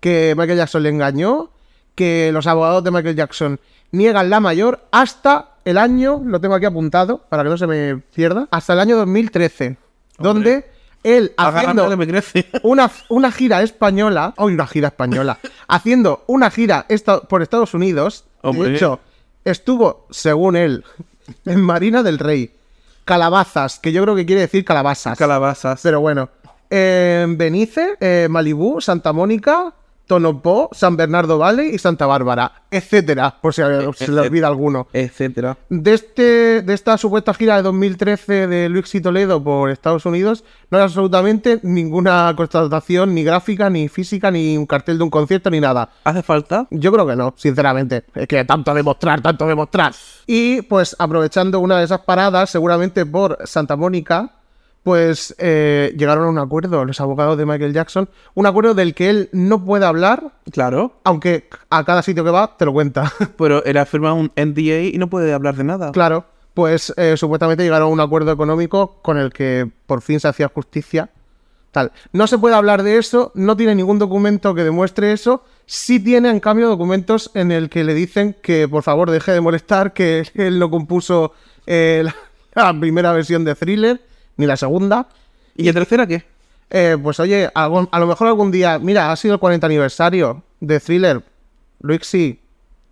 que 0.00 0.34
Michael 0.36 0.58
Jackson 0.58 0.82
le 0.82 0.88
engañó, 0.90 1.50
que 1.94 2.30
los 2.32 2.46
abogados 2.46 2.82
de 2.84 2.90
Michael 2.90 3.16
Jackson 3.16 3.60
niegan 3.92 4.28
la 4.28 4.40
mayor 4.40 4.80
hasta 4.90 5.50
el 5.64 5.78
año, 5.78 6.20
lo 6.24 6.40
tengo 6.40 6.54
aquí 6.56 6.66
apuntado 6.66 7.18
para 7.28 7.42
que 7.44 7.48
no 7.48 7.56
se 7.56 7.66
me 7.66 7.96
pierda, 8.14 8.48
hasta 8.50 8.72
el 8.74 8.80
año 8.80 8.96
2013, 8.96 9.76
donde 10.18 10.66
él 11.04 11.32
haciendo 11.58 11.84
una, 12.64 12.90
una 13.08 13.30
gira 13.30 13.62
española, 13.62 14.34
hoy 14.36 14.52
una 14.54 14.66
gira 14.66 14.88
española, 14.88 15.38
haciendo 15.68 16.24
una 16.26 16.50
gira 16.50 16.84
esta- 16.88 17.20
por 17.20 17.40
Estados 17.42 17.72
Unidos. 17.72 18.24
Hombre. 18.42 18.70
De 18.70 18.76
hecho, 18.76 19.00
estuvo, 19.44 20.06
según 20.10 20.56
él, 20.56 20.84
en 21.44 21.60
Marina 21.60 22.02
del 22.02 22.18
Rey, 22.18 22.52
Calabazas, 23.04 23.78
que 23.78 23.92
yo 23.92 24.02
creo 24.02 24.14
que 24.14 24.24
quiere 24.24 24.42
decir 24.42 24.64
calabazas. 24.64 25.18
Calabazas. 25.18 25.80
Pero 25.82 26.00
bueno, 26.00 26.30
en 26.70 27.36
Benice, 27.36 27.96
eh, 28.00 28.28
Malibú, 28.30 28.80
Santa 28.80 29.12
Mónica, 29.12 29.74
Tonopó, 30.06 30.68
San 30.72 30.96
Bernardo 30.96 31.38
Valley 31.38 31.70
y 31.74 31.78
Santa 31.78 32.06
Bárbara, 32.06 32.62
etcétera, 32.70 33.36
por 33.40 33.54
si 33.54 33.62
se 33.94 34.12
le 34.12 34.20
olvida 34.20 34.46
alguno. 34.46 34.86
Etcétera. 34.92 35.56
De, 35.68 35.94
este, 35.94 36.62
de 36.62 36.74
esta 36.74 36.98
supuesta 36.98 37.32
gira 37.32 37.56
de 37.56 37.62
2013 37.62 38.46
de 38.46 38.68
Luis 38.68 38.94
y 38.94 39.00
Toledo 39.00 39.42
por 39.42 39.70
Estados 39.70 40.04
Unidos, 40.06 40.44
no 40.70 40.78
hay 40.78 40.84
absolutamente 40.84 41.60
ninguna 41.62 42.32
constatación, 42.36 43.14
ni 43.14 43.24
gráfica, 43.24 43.70
ni 43.70 43.88
física, 43.88 44.30
ni 44.30 44.58
un 44.58 44.66
cartel 44.66 44.98
de 44.98 45.04
un 45.04 45.10
concierto, 45.10 45.50
ni 45.50 45.60
nada. 45.60 45.90
¿Hace 46.04 46.22
falta? 46.22 46.66
Yo 46.70 46.92
creo 46.92 47.06
que 47.06 47.16
no, 47.16 47.34
sinceramente. 47.36 48.04
Es 48.14 48.28
que 48.28 48.44
tanto 48.44 48.74
demostrar, 48.74 49.22
tanto 49.22 49.46
demostrar. 49.46 49.94
Y 50.26 50.62
pues 50.62 50.96
aprovechando 50.98 51.60
una 51.60 51.78
de 51.78 51.84
esas 51.84 52.00
paradas, 52.00 52.50
seguramente 52.50 53.06
por 53.06 53.38
Santa 53.44 53.76
Mónica, 53.76 54.32
pues 54.84 55.34
eh, 55.38 55.92
llegaron 55.98 56.26
a 56.26 56.28
un 56.28 56.38
acuerdo 56.38 56.84
los 56.84 57.00
abogados 57.00 57.36
de 57.38 57.46
Michael 57.46 57.72
Jackson, 57.72 58.08
un 58.34 58.46
acuerdo 58.46 58.74
del 58.74 58.94
que 58.94 59.10
él 59.10 59.28
no 59.32 59.64
puede 59.64 59.86
hablar, 59.86 60.32
Claro. 60.52 60.92
aunque 61.04 61.48
a 61.70 61.84
cada 61.84 62.02
sitio 62.02 62.22
que 62.22 62.30
va 62.30 62.56
te 62.56 62.64
lo 62.66 62.72
cuenta. 62.72 63.10
Pero 63.38 63.64
él 63.64 63.76
ha 63.78 63.86
firmado 63.86 64.14
un 64.14 64.30
NDA 64.36 64.82
y 64.94 64.98
no 64.98 65.08
puede 65.08 65.32
hablar 65.32 65.56
de 65.56 65.64
nada. 65.64 65.90
claro, 65.90 66.26
pues 66.52 66.94
eh, 66.96 67.16
supuestamente 67.16 67.64
llegaron 67.64 67.88
a 67.88 67.90
un 67.92 67.98
acuerdo 68.00 68.30
económico 68.30 68.98
con 69.02 69.18
el 69.18 69.32
que 69.32 69.68
por 69.86 70.02
fin 70.02 70.20
se 70.20 70.28
hacía 70.28 70.48
justicia. 70.54 71.10
Tal. 71.72 71.90
No 72.12 72.28
se 72.28 72.38
puede 72.38 72.54
hablar 72.54 72.84
de 72.84 72.98
eso, 72.98 73.32
no 73.34 73.56
tiene 73.56 73.74
ningún 73.74 73.98
documento 73.98 74.54
que 74.54 74.62
demuestre 74.62 75.10
eso. 75.12 75.42
Sí 75.66 75.98
tiene, 75.98 76.30
en 76.30 76.38
cambio, 76.38 76.68
documentos 76.68 77.32
en 77.34 77.50
el 77.50 77.68
que 77.68 77.82
le 77.82 77.94
dicen 77.94 78.36
que 78.40 78.68
por 78.68 78.84
favor 78.84 79.10
deje 79.10 79.32
de 79.32 79.40
molestar, 79.40 79.92
que 79.92 80.24
él 80.34 80.60
no 80.60 80.70
compuso 80.70 81.32
eh, 81.66 82.02
la, 82.04 82.14
la 82.54 82.78
primera 82.78 83.12
versión 83.12 83.44
de 83.44 83.56
Thriller, 83.56 84.00
ni 84.36 84.46
la 84.46 84.56
segunda. 84.56 85.08
¿Y 85.56 85.64
la 85.64 85.72
tercera 85.72 86.06
qué? 86.06 86.24
Eh, 86.70 86.96
pues 87.02 87.20
oye, 87.20 87.50
algún- 87.54 87.88
a 87.92 87.98
lo 88.00 88.06
mejor 88.06 88.26
algún 88.28 88.50
día, 88.50 88.78
mira, 88.78 89.12
ha 89.12 89.16
sido 89.16 89.34
el 89.34 89.40
40 89.40 89.66
aniversario 89.66 90.42
de 90.60 90.80
Thriller. 90.80 91.22
Luixi, 91.80 92.40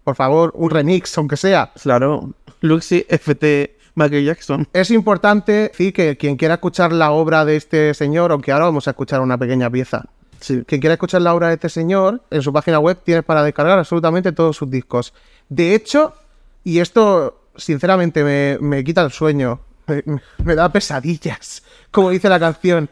por 0.04 0.14
favor, 0.16 0.52
un 0.54 0.70
remix, 0.70 1.16
aunque 1.18 1.36
sea. 1.36 1.72
Claro. 1.82 2.30
Luxi 2.60 3.04
FT 3.08 3.76
Michael 3.94 4.24
Jackson. 4.24 4.68
Es 4.72 4.90
importante 4.90 5.52
decir 5.68 5.92
que 5.92 6.16
quien 6.16 6.36
quiera 6.36 6.54
escuchar 6.54 6.92
la 6.92 7.10
obra 7.12 7.44
de 7.44 7.56
este 7.56 7.94
señor, 7.94 8.32
aunque 8.32 8.52
ahora 8.52 8.66
vamos 8.66 8.86
a 8.86 8.90
escuchar 8.92 9.20
una 9.20 9.36
pequeña 9.38 9.68
pieza. 9.70 10.04
Sí. 10.40 10.62
Quien 10.66 10.80
quiera 10.80 10.94
escuchar 10.94 11.22
la 11.22 11.34
obra 11.34 11.48
de 11.48 11.54
este 11.54 11.68
señor, 11.68 12.22
en 12.30 12.42
su 12.42 12.52
página 12.52 12.78
web 12.78 12.98
tienes 13.04 13.24
para 13.24 13.42
descargar 13.42 13.78
absolutamente 13.78 14.32
todos 14.32 14.56
sus 14.56 14.70
discos. 14.70 15.12
De 15.48 15.74
hecho, 15.74 16.14
y 16.64 16.78
esto 16.78 17.40
sinceramente 17.56 18.24
me, 18.24 18.58
me 18.60 18.82
quita 18.82 19.02
el 19.02 19.10
sueño, 19.12 19.60
me, 19.86 20.02
me 20.44 20.54
da 20.54 20.70
pesadillas, 20.70 21.62
como 21.90 22.10
dice 22.10 22.28
la 22.28 22.40
canción. 22.40 22.88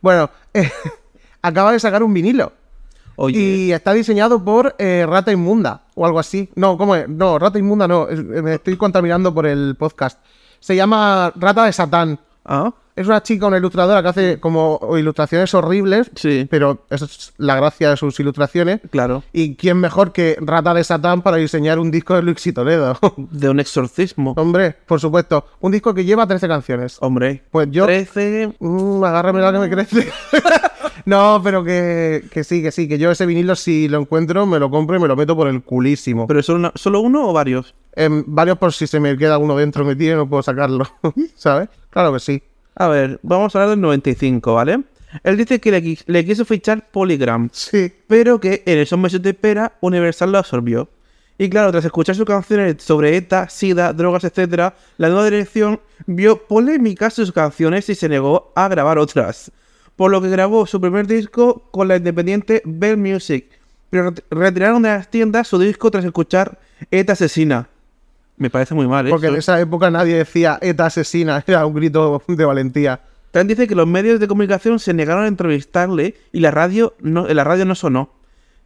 Bueno, 0.00 0.28
eh, 0.52 0.70
acaba 1.42 1.72
de 1.72 1.80
sacar 1.80 2.02
un 2.02 2.12
vinilo. 2.12 2.52
Oye. 3.16 3.38
Y 3.38 3.72
está 3.72 3.92
diseñado 3.94 4.44
por 4.44 4.74
eh, 4.78 5.06
Rata 5.08 5.32
Inmunda 5.32 5.82
o 5.94 6.04
algo 6.04 6.18
así. 6.18 6.50
No, 6.56 6.76
¿cómo 6.76 6.94
es? 6.94 7.08
No, 7.08 7.38
Rata 7.38 7.58
Inmunda 7.58 7.88
no. 7.88 8.06
me 8.06 8.54
estoy 8.54 8.76
contaminando 8.76 9.32
por 9.32 9.46
el 9.46 9.76
podcast. 9.78 10.18
Se 10.60 10.76
llama 10.76 11.32
Rata 11.36 11.64
de 11.64 11.72
Satán. 11.72 12.18
Ah, 12.44 12.74
Es 12.96 13.08
una 13.08 13.22
chica, 13.24 13.46
una 13.48 13.58
ilustradora 13.58 14.02
que 14.02 14.08
hace 14.08 14.40
como 14.40 14.78
ilustraciones 14.96 15.52
horribles, 15.52 16.10
sí. 16.14 16.46
pero 16.48 16.86
esa 16.90 17.06
es 17.06 17.32
la 17.38 17.56
gracia 17.56 17.90
de 17.90 17.96
sus 17.96 18.18
ilustraciones. 18.20 18.80
Claro. 18.90 19.24
¿Y 19.32 19.56
quién 19.56 19.78
mejor 19.78 20.12
que 20.12 20.36
Rata 20.40 20.72
de 20.74 20.84
Satán 20.84 21.22
para 21.22 21.36
diseñar 21.38 21.80
un 21.80 21.90
disco 21.90 22.14
de 22.14 22.22
Luis 22.22 22.46
y 22.46 22.52
Toledo? 22.52 22.96
De 23.16 23.48
un 23.48 23.58
exorcismo. 23.58 24.34
Hombre, 24.36 24.76
por 24.86 25.00
supuesto. 25.00 25.44
Un 25.60 25.72
disco 25.72 25.92
que 25.92 26.04
lleva 26.04 26.26
13 26.26 26.46
canciones. 26.46 26.96
Hombre. 27.00 27.42
Pues 27.50 27.68
yo... 27.72 27.84
13. 27.86 28.54
Mm, 28.60 29.02
agárrame 29.02 29.40
la 29.40 29.52
que 29.52 29.58
me 29.58 29.70
crece. 29.70 30.08
no, 31.04 31.40
pero 31.42 31.64
que, 31.64 32.24
que 32.30 32.44
sí, 32.44 32.62
que 32.62 32.70
sí, 32.70 32.86
que 32.88 32.98
yo 32.98 33.10
ese 33.10 33.26
vinilo 33.26 33.56
si 33.56 33.88
lo 33.88 33.98
encuentro 33.98 34.46
me 34.46 34.60
lo 34.60 34.70
compro 34.70 34.96
y 34.96 35.00
me 35.00 35.08
lo 35.08 35.16
meto 35.16 35.34
por 35.34 35.48
el 35.48 35.62
culísimo. 35.64 36.28
¿Pero 36.28 36.42
solo, 36.44 36.58
una- 36.60 36.72
solo 36.76 37.00
uno 37.00 37.28
o 37.28 37.32
varios? 37.32 37.74
En 37.96 38.24
varios 38.26 38.56
por 38.58 38.72
si 38.72 38.86
se 38.86 39.00
me 39.00 39.16
queda 39.16 39.38
uno 39.38 39.56
dentro 39.56 39.84
metido 39.84 40.14
y 40.14 40.16
no 40.16 40.28
puedo 40.28 40.44
sacarlo, 40.44 40.86
¿sabes? 41.34 41.68
Claro 41.90 42.12
que 42.12 42.20
sí. 42.20 42.42
A 42.76 42.88
ver, 42.88 43.20
vamos 43.22 43.54
a 43.54 43.58
hablar 43.58 43.70
del 43.70 43.80
95, 43.80 44.54
¿vale? 44.54 44.80
Él 45.22 45.36
dice 45.36 45.60
que 45.60 45.70
le, 45.70 45.82
qui- 45.82 46.02
le 46.06 46.24
quiso 46.24 46.44
fichar 46.44 46.90
Polygram, 46.90 47.48
Sí. 47.52 47.92
pero 48.08 48.40
que 48.40 48.62
en 48.66 48.78
esos 48.78 48.98
meses 48.98 49.22
de 49.22 49.30
espera 49.30 49.74
Universal 49.80 50.32
lo 50.32 50.38
absorbió. 50.38 50.88
Y 51.38 51.48
claro, 51.48 51.70
tras 51.72 51.84
escuchar 51.84 52.14
sus 52.16 52.24
canciones 52.26 52.76
sobre 52.82 53.16
ETA, 53.16 53.48
SIDA, 53.48 53.92
drogas, 53.92 54.24
etc., 54.24 54.72
la 54.98 55.08
nueva 55.08 55.24
dirección 55.24 55.80
vio 56.06 56.46
polémicas 56.46 57.14
sus 57.14 57.32
canciones 57.32 57.88
y 57.88 57.94
se 57.94 58.08
negó 58.08 58.52
a 58.56 58.68
grabar 58.68 58.98
otras. 58.98 59.50
Por 59.96 60.10
lo 60.10 60.20
que 60.20 60.28
grabó 60.28 60.66
su 60.66 60.80
primer 60.80 61.06
disco 61.06 61.68
con 61.70 61.86
la 61.88 61.96
independiente 61.96 62.62
Bell 62.64 62.96
Music, 62.96 63.46
pero 63.90 64.10
ret- 64.12 64.22
retiraron 64.30 64.82
de 64.82 64.88
las 64.90 65.08
tiendas 65.10 65.46
su 65.46 65.58
disco 65.58 65.90
tras 65.92 66.04
escuchar 66.04 66.58
ETA 66.90 67.12
asesina. 67.12 67.68
Me 68.36 68.50
parece 68.50 68.74
muy 68.74 68.86
mal, 68.88 69.06
¿eh? 69.06 69.10
Porque 69.10 69.28
en 69.28 69.36
esa 69.36 69.60
época 69.60 69.90
nadie 69.90 70.16
decía 70.16 70.58
ETA 70.60 70.86
asesina, 70.86 71.42
era 71.46 71.64
un 71.66 71.74
grito 71.74 72.22
de 72.26 72.44
valentía. 72.44 73.00
También 73.30 73.56
dice 73.56 73.68
que 73.68 73.74
los 73.74 73.86
medios 73.86 74.20
de 74.20 74.28
comunicación 74.28 74.78
se 74.78 74.94
negaron 74.94 75.24
a 75.24 75.28
entrevistarle 75.28 76.14
y 76.32 76.40
la 76.40 76.50
radio 76.50 76.94
no, 77.00 77.26
la 77.26 77.44
radio 77.44 77.64
no 77.64 77.74
sonó. 77.74 78.10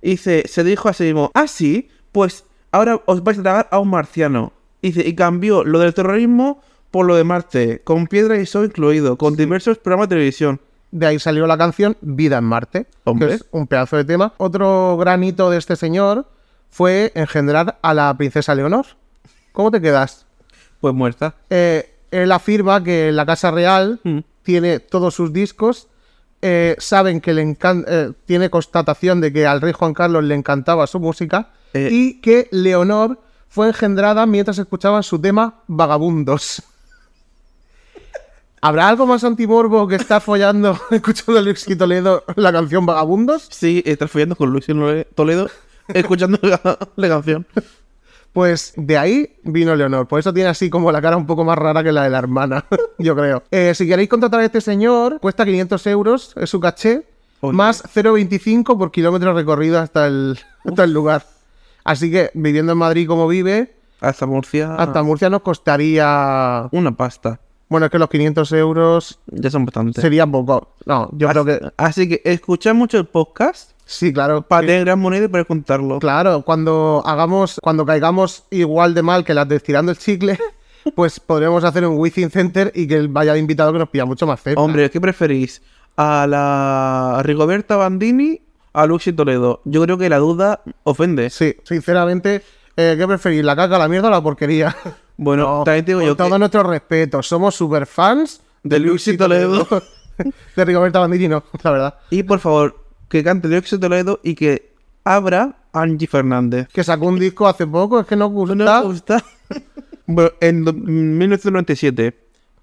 Dice, 0.03 0.45
se 0.47 0.63
dijo 0.63 0.89
a 0.89 0.93
sí 0.93 1.05
mismo, 1.05 1.31
ah, 1.35 1.49
sí, 1.49 1.89
pues 2.13 2.45
ahora 2.71 3.01
os 3.07 3.25
vais 3.25 3.39
a 3.39 3.43
tragar 3.43 3.69
a 3.71 3.79
un 3.79 3.89
marciano. 3.89 4.53
Dice, 4.83 5.07
y 5.07 5.15
cambió 5.15 5.65
lo 5.65 5.79
del 5.79 5.95
terrorismo 5.95 6.61
por 6.91 7.07
lo 7.07 7.17
de 7.17 7.25
Marte, 7.25 7.81
con 7.85 8.07
piedra 8.07 8.37
y 8.39 8.47
sol 8.47 8.67
incluido, 8.67 9.17
con 9.17 9.37
diversos 9.37 9.79
programas 9.79 10.09
de 10.09 10.17
televisión. 10.17 10.61
De 10.91 11.07
ahí 11.07 11.19
salió 11.19 11.47
la 11.47 11.59
canción 11.59 11.97
Vida 12.01 12.39
en 12.39 12.45
Marte, 12.45 12.87
Hombre. 13.05 13.29
que 13.29 13.35
es 13.35 13.45
un 13.51 13.67
pedazo 13.67 13.97
de 13.97 14.05
tema. 14.05 14.33
Otro 14.39 14.97
gran 14.97 15.23
hito 15.23 15.51
de 15.51 15.59
este 15.59 15.77
señor 15.77 16.27
fue 16.71 17.13
engendrar 17.15 17.79
a 17.83 17.95
la 17.95 18.17
princesa 18.17 18.55
Leonor. 18.55 18.87
¿Cómo 19.59 19.73
te 19.73 19.81
quedas? 19.81 20.25
Pues 20.81 20.95
muerta. 20.95 21.35
Eh, 21.51 21.93
él 22.13 22.31
afirma 22.31 22.85
que 22.85 23.11
la 23.11 23.27
Casa 23.27 23.51
Real 23.51 23.99
Mm. 24.05 24.19
tiene 24.45 24.79
todos 24.79 25.15
sus 25.15 25.33
discos. 25.33 25.89
eh, 26.41 26.77
saben 26.79 27.21
que 27.21 27.35
le 27.35 27.43
encanta, 27.43 28.13
tiene 28.25 28.49
constatación 28.51 29.21
de 29.21 29.33
que 29.33 29.45
al 29.49 29.61
rey 29.61 29.73
Juan 29.73 29.93
Carlos 29.95 30.23
le 30.23 30.37
encantaba 30.37 30.87
su 30.87 31.01
música 31.01 31.51
Eh. 31.75 31.89
y 31.91 32.21
que 32.21 32.47
Leonor 32.53 33.19
fue 33.49 33.67
engendrada 33.67 34.25
mientras 34.27 34.57
escuchaban 34.59 35.03
su 35.03 35.21
tema 35.21 35.57
Vagabundos. 35.67 36.63
¿Habrá 38.61 38.89
algo 38.89 39.07
más 39.07 39.25
antimorbo 39.25 39.89
que 39.89 39.97
estar 39.97 40.21
follando 40.23 40.79
escuchando 40.93 41.41
a 41.41 41.43
Luis 41.43 41.67
y 41.69 41.75
Toledo 41.75 42.23
la 42.37 42.53
canción 42.53 42.87
Vagabundos? 42.87 43.49
Sí, 43.51 43.83
estás 43.85 44.09
follando 44.09 44.37
con 44.37 44.51
Luis 44.51 44.67
Toledo, 45.17 45.51
escuchando 45.89 46.39
la, 46.43 46.61
la 46.95 47.09
canción. 47.09 47.45
Pues 48.39 48.73
de 48.77 48.97
ahí 48.97 49.35
vino 49.43 49.75
Leonor. 49.75 50.07
Por 50.07 50.21
eso 50.21 50.33
tiene 50.33 50.49
así 50.49 50.71
como 50.71 50.93
la 50.93 51.03
cara 51.03 51.17
un 51.17 51.27
poco 51.27 51.43
más 51.43 51.59
rara 51.59 51.83
que 51.83 51.91
la 51.91 52.05
de 52.05 52.11
la 52.11 52.19
hermana, 52.19 52.65
yo 52.99 53.17
creo. 53.17 53.43
Eh, 53.51 53.73
si 53.75 53.89
queréis 53.89 54.09
contratar 54.09 54.39
a 54.39 54.45
este 54.45 54.61
señor, 54.61 55.19
cuesta 55.19 55.45
500 55.45 55.85
euros, 55.89 56.35
es 56.37 56.49
su 56.49 56.61
caché, 56.61 57.03
Oye. 57.41 57.57
más 57.57 57.83
0,25 57.93 58.79
por 58.79 58.93
kilómetro 58.93 59.35
recorrido 59.35 59.81
hasta 59.81 60.07
el, 60.07 60.39
hasta 60.65 60.85
el 60.85 60.93
lugar. 60.93 61.25
Así 61.83 62.13
que 62.13 62.31
viviendo 62.33 62.71
en 62.71 62.79
Madrid 62.79 63.09
como 63.09 63.27
vive, 63.27 63.75
Hasta 64.01 64.25
Murcia. 64.25 64.77
hasta 64.77 65.03
Murcia 65.03 65.29
nos 65.31 65.43
costaría... 65.43 66.69
Una 66.71 66.97
pasta. 66.97 67.41
Bueno, 67.69 67.87
es 67.87 67.91
que 67.91 67.99
los 67.99 68.09
500 68.09 68.53
euros 68.53 69.19
Ya 69.27 69.51
son 69.51 69.65
bastantes. 69.65 70.01
sería 70.01 70.29
poco. 70.29 70.75
No, 70.87 71.11
yo 71.13 71.29
creo 71.29 71.45
que... 71.45 71.61
Así 71.77 72.09
que 72.09 72.23
escuchad 72.25 72.75
mucho 72.75 72.99
el 72.99 73.07
podcast 73.07 73.73
Sí, 73.91 74.13
claro. 74.13 74.43
para 74.43 74.67
tener 74.67 74.85
gran 74.85 74.99
moneda 75.01 75.25
y 75.25 75.29
poder 75.29 75.47
contarlo. 75.47 75.99
Claro, 75.99 76.43
cuando 76.43 77.03
hagamos, 77.07 77.59
cuando 77.63 77.87
caigamos 77.87 78.45
igual 78.51 78.93
de 78.93 79.03
mal 79.03 79.25
que 79.25 79.33
las 79.33 79.49
de 79.49 79.57
estirando 79.57 79.91
el 79.91 79.97
chicle, 79.97 80.39
pues 80.95 81.19
podremos 81.19 81.65
hacer 81.65 81.87
un 81.87 81.97
Within 81.99 82.31
Center 82.31 82.71
y 82.75 82.87
que 82.87 83.07
vaya 83.07 83.33
de 83.33 83.39
invitado 83.39 83.73
que 83.73 83.79
nos 83.79 83.89
pilla 83.89 84.05
mucho 84.05 84.27
más 84.27 84.43
cerca. 84.43 84.61
Hombre, 84.61 84.91
¿qué 84.91 85.01
preferís? 85.01 85.63
¿A 85.97 86.27
la 86.29 87.23
Rigoberta 87.25 87.77
Bandini? 87.77 88.43
¿A 88.75 88.85
Luxi 88.85 89.15
Toledo? 89.15 89.63
Yo 89.65 89.83
creo 89.85 89.97
que 89.97 90.11
la 90.11 90.19
duda 90.19 90.61
ofende. 90.85 91.31
Sí, 91.31 91.57
sinceramente, 91.65 92.43
eh, 92.77 92.95
¿qué 92.99 93.07
preferís? 93.09 93.43
¿La 93.43 93.57
caca, 93.57 93.79
la 93.79 93.89
mierda 93.89 94.09
o 94.09 94.11
la 94.11 94.23
porquería? 94.23 94.77
Bueno, 95.21 95.43
No, 95.59 95.65
también 95.65 95.85
te 95.85 95.91
digo 95.91 95.99
con 96.01 96.07
yo 96.07 96.15
todo 96.15 96.31
que 96.31 96.39
nuestro 96.39 96.63
respeto, 96.63 97.21
somos 97.25 97.53
super 97.57 97.87
fans 97.87 98.41
de 98.63 98.79
Luxi 98.79 99.17
Toledo. 99.17 99.67
de 100.57 100.65
Rigoberta 100.65 101.01
Bandini, 101.01 101.27
no, 101.27 101.43
la 101.61 101.71
verdad. 101.73 101.95
y 102.11 102.23
por 102.23 102.39
favor, 102.39 102.77
que 103.09 103.25
cante 103.25 103.49
Luxi 103.49 103.79
Toledo 103.79 104.21
y 104.23 104.35
que 104.35 104.73
abra 105.05 105.57
Angie 105.73 106.07
Fernández. 106.07 106.69
Que 106.73 106.85
sacó 106.85 107.07
un 107.07 107.19
disco 107.19 107.47
hace 107.49 107.67
poco, 107.67 108.01
es 108.01 108.07
que 108.07 108.17
nos 108.17 108.31
gusta. 108.31 108.55
¿No 108.55 108.83
gusta? 108.85 109.25
bueno, 110.07 110.31
en 110.41 110.65
do- 110.65 110.73
1997 110.73 112.17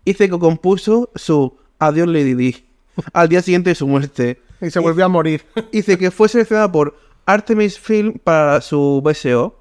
dice 0.06 0.30
que 0.30 0.40
compuso 0.40 1.10
su 1.16 1.56
Adiós 1.80 2.08
Lady 2.08 2.34
Di 2.36 2.66
al 3.14 3.28
día 3.30 3.42
siguiente 3.42 3.72
de 3.72 3.76
su 3.76 3.88
muerte. 3.88 4.42
Y 4.62 4.70
se 4.70 4.80
volvió 4.80 5.06
a 5.06 5.10
morir. 5.10 5.44
Dice 5.72 5.98
que 5.98 6.12
fue 6.12 6.30
seleccionada 6.30 6.72
por 6.72 6.96
Artemis 7.26 7.78
Film 7.78 8.20
para 8.24 8.62
su 8.62 9.02
BSO, 9.04 9.54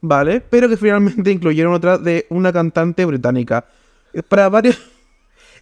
¿vale? 0.00 0.40
Pero 0.40 0.68
que 0.70 0.76
finalmente 0.78 1.30
incluyeron 1.30 1.74
otra 1.74 1.98
de 1.98 2.26
una 2.30 2.52
cantante 2.52 3.04
británica. 3.04 3.66
Para 4.28 4.48
varios... 4.48 4.80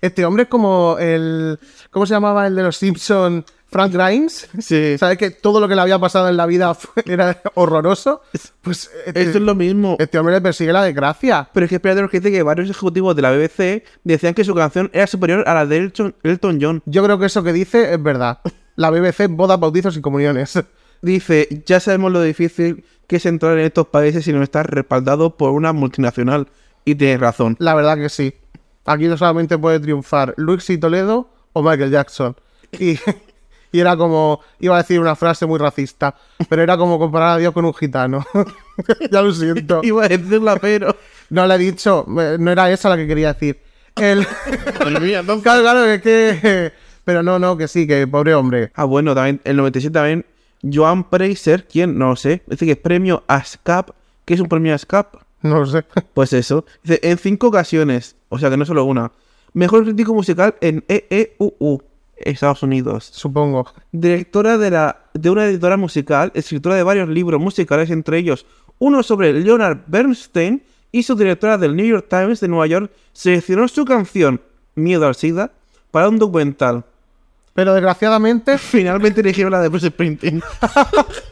Este 0.01 0.25
hombre 0.25 0.45
es 0.45 0.49
como 0.51 0.97
el. 1.01 1.59
¿Cómo 1.91 2.05
se 2.07 2.13
llamaba 2.15 2.47
el 2.47 2.55
de 2.55 2.63
los 2.63 2.77
Simpsons? 2.77 3.45
Frank 3.69 3.93
Grimes, 3.93 4.49
Sí. 4.61 4.97
¿sabes 4.97 5.19
que 5.19 5.31
todo 5.31 5.61
lo 5.61 5.67
que 5.69 5.75
le 5.75 5.81
había 5.81 5.99
pasado 5.99 6.29
en 6.29 6.37
la 6.37 6.47
vida 6.47 6.73
fue- 6.75 7.03
era 7.07 7.41
horroroso? 7.55 8.23
Pues 8.63 8.91
este, 9.07 9.23
Esto 9.23 9.39
es 9.39 9.45
lo 9.45 9.55
mismo. 9.55 9.97
este 9.99 10.19
hombre 10.19 10.35
le 10.35 10.41
persigue 10.41 10.73
la 10.73 10.85
desgracia. 10.85 11.49
Pero 11.53 11.65
es 11.65 11.71
que 11.71 11.77
espérate 11.77 12.09
que 12.09 12.21
dice 12.21 12.33
que 12.33 12.43
varios 12.43 12.71
ejecutivos 12.71 13.15
de 13.17 13.23
la 13.23 13.31
BBC 13.33 13.83
decían 14.05 14.35
que 14.35 14.45
su 14.45 14.55
canción 14.55 14.89
era 14.93 15.07
superior 15.07 15.43
a 15.49 15.55
la 15.55 15.67
de 15.67 15.77
Elton, 15.79 16.15
Elton 16.23 16.59
John. 16.61 16.83
Yo 16.87 17.03
creo 17.05 17.19
que 17.19 17.27
eso 17.27 17.43
que 17.43 17.53
dice 17.53 17.93
es 17.93 18.03
verdad. 18.03 18.39
La 18.77 18.91
BBC, 18.91 19.27
bodas, 19.29 19.59
bautizos 19.59 19.97
y 19.97 20.01
comuniones. 20.01 20.59
Dice, 21.03 21.63
ya 21.67 21.81
sabemos 21.81 22.13
lo 22.13 22.23
difícil 22.23 22.85
que 23.07 23.17
es 23.17 23.27
entrar 23.27 23.59
en 23.59 23.65
estos 23.67 23.87
países 23.89 24.25
si 24.25 24.33
no 24.33 24.43
estás 24.43 24.67
respaldado 24.67 25.37
por 25.37 25.51
una 25.53 25.73
multinacional. 25.73 26.49
Y 26.85 26.95
tienes 26.95 27.21
razón. 27.21 27.57
La 27.59 27.75
verdad 27.75 27.97
que 27.97 28.09
sí. 28.09 28.35
Aquí 28.85 29.07
no 29.09 29.17
solamente 29.17 29.59
puede 29.59 29.81
triunfar 29.81 30.35
Luis 30.37 30.69
y 30.71 30.79
Toledo 30.79 31.29
o 31.53 31.63
Michael 31.63 31.91
Jackson. 31.91 32.37
Y, 32.79 32.99
y 33.77 33.81
era 33.81 33.95
como, 33.95 34.41
iba 34.59 34.75
a 34.75 34.79
decir 34.79 34.99
una 34.99 35.15
frase 35.15 35.45
muy 35.45 35.59
racista, 35.59 36.15
pero 36.49 36.63
era 36.63 36.79
como 36.79 36.99
comparar 36.99 37.33
a 37.33 37.37
Dios 37.37 37.53
con 37.53 37.67
un 37.67 37.75
gitano. 37.75 38.25
ya 39.11 39.21
lo 39.21 39.35
siento. 39.35 39.81
Iba 39.85 40.07
a 40.07 40.09
decirla, 40.09 40.57
pero... 40.57 40.97
No 41.29 41.47
le 41.47 41.57
he 41.57 41.59
dicho, 41.59 42.07
eh, 42.19 42.39
no 42.41 42.51
era 42.53 42.71
esa 42.71 42.89
la 42.89 42.97
que 42.97 43.07
quería 43.07 43.35
decir. 43.35 43.61
El... 43.97 44.27
Mía, 45.03 45.23
claro, 45.43 45.61
claro, 45.61 45.85
es 45.85 46.01
que... 46.01 46.73
Pero 47.05 47.23
no, 47.23 47.39
no, 47.39 47.59
que 47.59 47.69
sí, 47.69 47.87
que 47.87 48.07
pobre 48.07 48.35
hombre. 48.35 48.73
Ah, 48.75 48.85
bueno, 48.85 49.15
también, 49.15 49.43
el 49.45 49.57
97 49.57 49.93
también, 49.93 50.25
Joan 50.63 51.05
Preiser, 51.05 51.67
¿quién? 51.69 51.99
No 51.99 52.09
lo 52.09 52.17
sé. 52.17 52.41
Dice 52.47 52.65
que 52.65 52.73
es 52.73 52.79
premio 52.79 53.25
ASCAP. 53.27 53.91
¿Qué 54.25 54.33
es 54.33 54.41
un 54.41 54.49
premio 54.49 54.75
ASCAP? 54.75 55.17
No 55.43 55.61
lo 55.61 55.67
sé. 55.67 55.85
Pues 56.15 56.33
eso. 56.33 56.65
Dice, 56.83 56.99
en 57.03 57.19
cinco 57.19 57.49
ocasiones, 57.49 58.17
o 58.31 58.39
sea 58.39 58.49
que 58.49 58.57
no 58.57 58.65
solo 58.65 58.85
una. 58.85 59.13
Mejor 59.53 59.85
crítico 59.85 60.15
musical 60.15 60.55
en 60.63 60.83
EEUU, 60.89 61.83
Estados 62.17 62.63
Unidos. 62.63 63.05
Supongo. 63.13 63.67
Directora 63.93 64.59
de, 64.59 64.71
la, 64.71 65.01
de 65.15 65.31
una 65.31 65.45
editora 65.47 65.77
musical, 65.77 66.33
escritora 66.35 66.77
de 66.77 66.83
varios 66.83 67.09
libros 67.09 67.41
musicales, 67.41 67.91
entre 67.91 68.19
ellos 68.19 68.47
uno 68.79 69.03
sobre 69.03 69.33
Leonard 69.33 69.79
Bernstein, 69.87 70.63
y 70.93 71.03
su 71.03 71.15
directora 71.17 71.59
del 71.59 71.75
New 71.77 71.87
York 71.87 72.07
Times 72.09 72.41
de 72.41 72.49
Nueva 72.49 72.67
York, 72.67 72.91
seleccionó 73.13 73.69
su 73.69 73.85
canción, 73.85 74.41
Miedo 74.75 75.07
al 75.07 75.15
SIDA, 75.15 75.51
para 75.91 76.09
un 76.09 76.19
documental. 76.19 76.85
Pero 77.55 77.73
desgraciadamente, 77.75 78.59
Finalmente 78.59 79.21
eligieron 79.23 79.53
la 79.53 79.61
de 79.63 79.69
Bruce 79.69 79.89
Springsteen. 79.89 80.43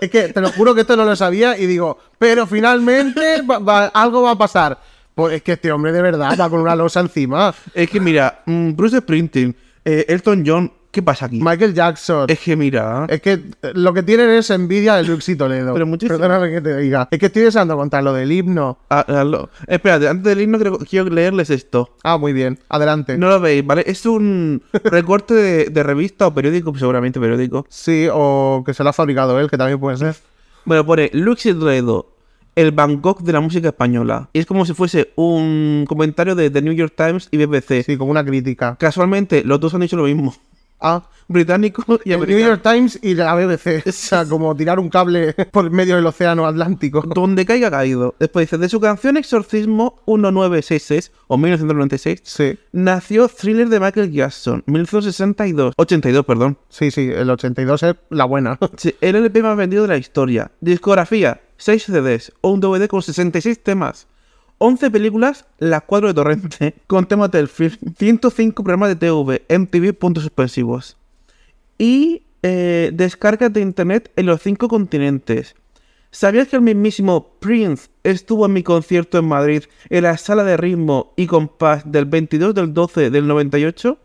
es 0.00 0.10
que 0.10 0.28
te 0.28 0.40
lo 0.40 0.50
juro 0.52 0.74
que 0.74 0.82
esto 0.82 0.96
no 0.96 1.04
lo 1.04 1.16
sabía 1.16 1.58
y 1.58 1.66
digo, 1.66 1.98
pero 2.18 2.46
finalmente 2.46 3.42
va- 3.42 3.58
va- 3.58 3.86
algo 3.86 4.22
va 4.22 4.32
a 4.32 4.38
pasar. 4.38 4.78
Pues 5.20 5.34
es 5.36 5.42
que 5.42 5.52
este 5.52 5.70
hombre 5.72 5.92
de 5.92 6.02
verdad 6.02 6.36
va 6.38 6.48
con 6.50 6.60
una 6.60 6.74
losa 6.76 7.00
encima. 7.00 7.54
Es 7.74 7.88
que 7.90 8.00
mira, 8.00 8.42
mm, 8.46 8.72
Bruce 8.74 8.98
Springsteen, 8.98 9.54
eh, 9.84 10.04
Elton 10.08 10.42
John, 10.46 10.72
¿qué 10.90 11.02
pasa 11.02 11.26
aquí? 11.26 11.40
Michael 11.42 11.72
Jackson. 11.74 12.26
Es 12.28 12.38
que 12.40 12.56
mira, 12.56 13.06
Es 13.08 13.20
que 13.22 13.32
eh, 13.32 13.72
lo 13.74 13.92
que 13.94 14.02
tienen 14.02 14.30
es 14.30 14.50
envidia 14.50 14.94
de 14.96 15.04
Luis 15.04 15.28
y 15.28 15.36
Toledo. 15.36 15.72
Pero 15.72 15.86
muchísimo. 15.86 16.18
Perdóname 16.18 16.50
que 16.50 16.60
te 16.60 16.76
diga. 16.78 17.08
Es 17.10 17.18
que 17.18 17.26
estoy 17.26 17.42
deseando 17.42 17.76
contar 17.76 18.02
lo 18.02 18.12
del 18.12 18.30
himno. 18.32 18.78
ah, 18.90 19.04
ah, 19.08 19.24
lo- 19.24 19.50
espérate, 19.66 20.08
antes 20.08 20.24
del 20.24 20.40
himno 20.42 20.58
creo- 20.58 20.78
quiero 20.78 21.08
leerles 21.10 21.50
esto. 21.50 21.96
Ah, 22.02 22.18
muy 22.18 22.32
bien. 22.32 22.58
Adelante. 22.68 23.16
No 23.18 23.28
lo 23.28 23.40
veis, 23.40 23.64
¿vale? 23.64 23.84
Es 23.86 24.04
un 24.06 24.62
recorte 24.84 25.34
de, 25.34 25.64
de 25.66 25.82
revista 25.82 26.26
o 26.26 26.34
periódico, 26.34 26.76
seguramente 26.76 27.20
periódico. 27.20 27.66
Sí, 27.68 28.08
o 28.12 28.62
que 28.66 28.74
se 28.74 28.82
lo 28.82 28.90
ha 28.90 28.92
fabricado 28.92 29.38
él, 29.40 29.48
que 29.50 29.56
también 29.58 29.78
puede 29.78 29.96
ser. 29.96 30.16
Bueno, 30.64 30.84
pone 30.84 31.10
y 31.12 31.54
Toledo, 31.54 32.06
el 32.56 32.72
Bangkok 32.72 33.22
de 33.22 33.32
la 33.32 33.40
música 33.40 33.68
española. 33.68 34.28
Y 34.32 34.40
es 34.40 34.46
como 34.46 34.64
si 34.66 34.74
fuese 34.74 35.12
un 35.16 35.84
comentario 35.88 36.34
de 36.34 36.50
The 36.50 36.62
New 36.62 36.72
York 36.74 36.94
Times 36.96 37.28
y 37.30 37.44
BBC. 37.44 37.84
Sí, 37.84 37.96
como 37.96 38.10
una 38.10 38.24
crítica. 38.24 38.76
Casualmente, 38.78 39.42
los 39.44 39.60
dos 39.60 39.74
han 39.74 39.80
dicho 39.80 39.96
lo 39.96 40.04
mismo. 40.04 40.34
Ah, 40.82 41.02
Británico 41.28 41.84
y 42.06 42.12
el 42.12 42.20
New. 42.26 42.38
York 42.38 42.62
Times 42.62 42.98
y 43.02 43.14
la 43.14 43.34
BBC. 43.34 43.82
O 43.86 43.92
sea, 43.92 44.24
como 44.24 44.56
tirar 44.56 44.78
un 44.80 44.88
cable 44.88 45.34
por 45.52 45.70
medio 45.70 45.96
del 45.96 46.06
océano 46.06 46.46
Atlántico. 46.46 47.02
Donde 47.02 47.44
caiga 47.44 47.70
caído. 47.70 48.14
Después 48.18 48.46
dice, 48.46 48.56
de 48.56 48.66
su 48.70 48.80
canción 48.80 49.18
Exorcismo 49.18 50.00
1966 50.06 51.12
o 51.28 51.36
1996, 51.36 52.20
Sí, 52.24 52.58
nació 52.72 53.28
Thriller 53.28 53.68
de 53.68 53.78
Michael 53.78 54.10
Jackson, 54.10 54.62
1962. 54.66 55.74
82, 55.76 56.24
perdón. 56.24 56.56
sí, 56.70 56.90
sí. 56.90 57.10
El 57.14 57.28
82 57.28 57.82
es 57.82 57.96
la 58.08 58.24
buena. 58.24 58.58
Sí, 58.78 58.94
el 59.02 59.16
LP 59.16 59.42
más 59.42 59.58
vendido 59.58 59.82
de 59.82 59.88
la 59.88 59.96
historia. 59.98 60.50
Discografía, 60.62 61.42
6 61.60 61.84
CDs 61.84 62.32
o 62.40 62.50
un 62.50 62.60
DVD 62.60 62.88
con 62.88 63.02
66 63.02 63.62
temas. 63.62 64.06
11 64.58 64.90
películas, 64.90 65.46
las 65.58 65.82
4 65.82 66.08
de 66.08 66.14
Torrente, 66.14 66.74
con 66.86 67.06
temas 67.06 67.30
del 67.30 67.48
film. 67.48 67.76
105 67.98 68.64
programas 68.64 68.88
de 68.88 68.96
TV, 68.96 69.42
MTV, 69.48 69.94
puntos 69.94 70.22
suspensivos. 70.22 70.96
Y 71.78 72.22
eh, 72.42 72.90
descargas 72.92 73.52
de 73.52 73.60
internet 73.60 74.10
en 74.16 74.26
los 74.26 74.42
5 74.42 74.68
continentes. 74.68 75.54
¿Sabías 76.10 76.48
que 76.48 76.56
el 76.56 76.62
mismísimo 76.62 77.34
Prince 77.38 77.88
estuvo 78.02 78.46
en 78.46 78.52
mi 78.52 78.62
concierto 78.62 79.18
en 79.18 79.26
Madrid, 79.26 79.64
en 79.90 80.02
la 80.02 80.16
sala 80.16 80.44
de 80.44 80.56
ritmo 80.56 81.12
y 81.16 81.26
compás 81.26 81.90
del 81.90 82.06
22 82.06 82.54
del 82.54 82.74
12 82.74 83.10
del 83.10 83.28
98? 83.28 83.96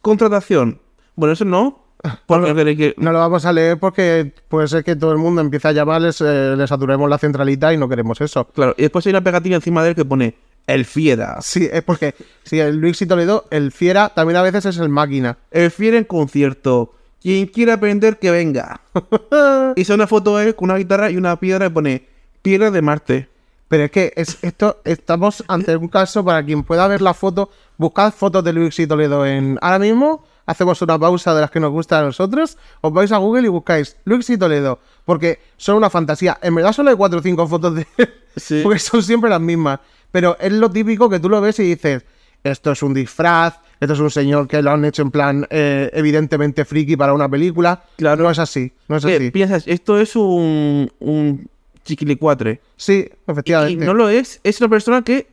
Contratación. 0.00 0.80
Bueno, 1.14 1.34
eso 1.34 1.44
no. 1.44 1.87
Porque 2.26 2.54
queréis 2.54 2.78
que- 2.78 2.94
No 2.98 3.12
lo 3.12 3.18
vamos 3.18 3.44
a 3.44 3.52
leer 3.52 3.78
porque 3.78 4.32
puede 4.48 4.68
ser 4.68 4.84
que 4.84 4.94
todo 4.96 5.12
el 5.12 5.18
mundo 5.18 5.40
empiece 5.40 5.68
a 5.68 5.72
llamarles, 5.72 6.20
eh, 6.20 6.54
les 6.56 6.68
saturemos 6.68 7.08
la 7.10 7.18
centralita 7.18 7.72
y 7.72 7.76
no 7.76 7.88
queremos 7.88 8.20
eso. 8.20 8.44
Claro, 8.46 8.74
y 8.78 8.82
después 8.82 9.06
hay 9.06 9.10
una 9.10 9.22
pegatina 9.24 9.56
encima 9.56 9.82
de 9.82 9.90
él 9.90 9.94
que 9.96 10.04
pone 10.04 10.34
El 10.66 10.84
Fiera. 10.84 11.38
Sí, 11.40 11.68
es 11.70 11.82
porque 11.82 12.14
si 12.44 12.60
el 12.60 12.76
Luis 12.76 13.00
y 13.02 13.06
Toledo, 13.06 13.46
el 13.50 13.72
Fiera, 13.72 14.10
también 14.10 14.36
a 14.36 14.42
veces 14.42 14.64
es 14.66 14.78
el 14.78 14.88
máquina. 14.88 15.38
El 15.50 15.70
Fiera 15.70 15.98
en 15.98 16.04
concierto. 16.04 16.94
Quien 17.20 17.46
quiera 17.46 17.74
aprender, 17.74 18.18
que 18.18 18.30
venga. 18.30 18.80
y 19.76 19.84
son 19.84 19.94
una 19.96 20.06
foto 20.06 20.36
de 20.36 20.46
él 20.48 20.54
con 20.54 20.70
una 20.70 20.78
guitarra 20.78 21.10
y 21.10 21.16
una 21.16 21.34
piedra 21.40 21.66
que 21.66 21.74
pone 21.74 22.06
Piedra 22.42 22.70
de 22.70 22.80
Marte. 22.82 23.28
Pero 23.66 23.84
es 23.84 23.90
que 23.90 24.12
es, 24.16 24.38
esto 24.42 24.80
estamos 24.84 25.44
ante 25.48 25.76
un 25.76 25.88
caso 25.88 26.24
para 26.24 26.42
quien 26.44 26.62
pueda 26.62 26.86
ver 26.88 27.02
la 27.02 27.12
foto, 27.12 27.50
buscad 27.76 28.12
fotos 28.14 28.42
de 28.44 28.52
Luis 28.52 28.78
y 28.78 28.86
Toledo 28.86 29.26
en 29.26 29.58
ahora 29.60 29.78
mismo. 29.80 30.24
Hacemos 30.48 30.80
una 30.80 30.98
pausa 30.98 31.34
de 31.34 31.42
las 31.42 31.50
que 31.50 31.60
nos 31.60 31.70
gusta 31.70 31.98
a 31.98 32.02
nosotros. 32.02 32.56
Os 32.80 32.90
vais 32.90 33.12
a 33.12 33.18
Google 33.18 33.42
y 33.44 33.48
buscáis 33.48 33.98
Luis 34.06 34.30
y 34.30 34.38
Toledo. 34.38 34.78
Porque 35.04 35.40
son 35.58 35.76
una 35.76 35.90
fantasía. 35.90 36.38
En 36.40 36.54
verdad 36.54 36.72
solo 36.72 36.88
hay 36.88 36.96
cuatro 36.96 37.18
o 37.18 37.22
cinco 37.22 37.46
fotos 37.46 37.74
de 37.74 37.86
él. 37.98 38.08
Sí. 38.34 38.60
Porque 38.64 38.78
son 38.78 39.02
siempre 39.02 39.28
las 39.28 39.42
mismas. 39.42 39.78
Pero 40.10 40.38
es 40.40 40.50
lo 40.52 40.70
típico 40.70 41.10
que 41.10 41.20
tú 41.20 41.28
lo 41.28 41.42
ves 41.42 41.58
y 41.58 41.64
dices, 41.64 42.02
esto 42.42 42.72
es 42.72 42.82
un 42.82 42.94
disfraz, 42.94 43.58
esto 43.78 43.92
es 43.92 44.00
un 44.00 44.10
señor 44.10 44.48
que 44.48 44.62
lo 44.62 44.70
han 44.70 44.86
hecho 44.86 45.02
en 45.02 45.10
plan 45.10 45.46
eh, 45.50 45.90
evidentemente 45.92 46.64
friki 46.64 46.96
para 46.96 47.12
una 47.12 47.28
película. 47.28 47.82
Claro. 47.98 48.22
No 48.24 48.30
es 48.30 48.38
así, 48.38 48.72
no 48.88 48.96
es 48.96 49.04
¿Qué 49.04 49.16
así. 49.16 49.30
piensas? 49.30 49.64
Esto 49.66 50.00
es 50.00 50.16
un, 50.16 50.90
un 51.00 51.46
chiquilicuatre. 51.84 52.62
Sí, 52.76 53.06
Y 53.06 53.30
efectivamente. 53.30 53.84
no 53.84 53.92
lo 53.92 54.08
es, 54.08 54.40
es 54.44 54.58
una 54.62 54.70
persona 54.70 55.02
que 55.02 55.26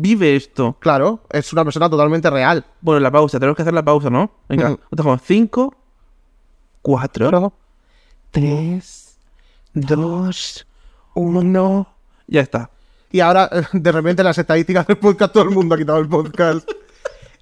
vive 0.00 0.36
esto. 0.36 0.76
Claro, 0.80 1.20
es 1.30 1.52
una 1.52 1.64
persona 1.64 1.88
totalmente 1.90 2.28
real. 2.30 2.64
Bueno, 2.80 3.00
la 3.00 3.10
pausa, 3.10 3.38
tenemos 3.38 3.56
que 3.56 3.62
hacer 3.62 3.74
la 3.74 3.84
pausa, 3.84 4.10
¿no? 4.10 4.30
Venga, 4.48 4.72
Ujú. 4.72 4.80
estamos 4.90 5.20
5, 5.22 5.74
4, 6.82 7.52
3, 8.30 9.16
2, 9.74 10.66
1. 11.14 11.88
Ya 12.26 12.40
está. 12.40 12.70
Y 13.10 13.20
ahora, 13.20 13.50
de 13.72 13.92
repente, 13.92 14.22
las 14.24 14.38
estadísticas 14.38 14.86
del 14.86 14.98
podcast, 14.98 15.32
todo 15.32 15.44
el 15.44 15.50
mundo 15.50 15.74
ha 15.74 15.78
quitado 15.78 15.98
el 15.98 16.08
podcast. 16.08 16.68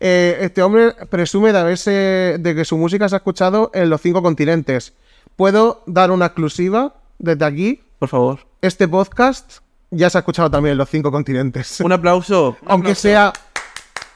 Eh, 0.03 0.39
este 0.47 0.63
hombre 0.63 0.95
presume 1.11 1.53
de 1.53 1.59
haberse. 1.59 2.37
de 2.41 2.55
que 2.55 2.65
su 2.65 2.79
música 2.79 3.07
se 3.07 3.17
ha 3.17 3.19
escuchado 3.19 3.71
en 3.75 3.91
los 3.91 4.01
cinco 4.01 4.23
continentes. 4.23 4.95
Puedo 5.37 5.83
dar 5.87 6.11
una 6.11 6.25
exclusiva 6.25 6.95
desde 7.19 7.45
aquí. 7.45 7.83
Por 7.99 8.09
favor. 8.09 8.39
Este 8.63 8.89
podcast 8.89 9.59
ya 9.91 10.09
se 10.11 10.19
ha 10.19 10.21
escuchado 10.21 10.51
también 10.51 10.73
en 10.73 10.79
los 10.79 10.89
cinco 10.89 11.11
continentes. 11.11 11.81
Un 11.85 11.93
aplauso. 11.93 12.57
Aunque 12.67 12.95
sea. 12.95 13.33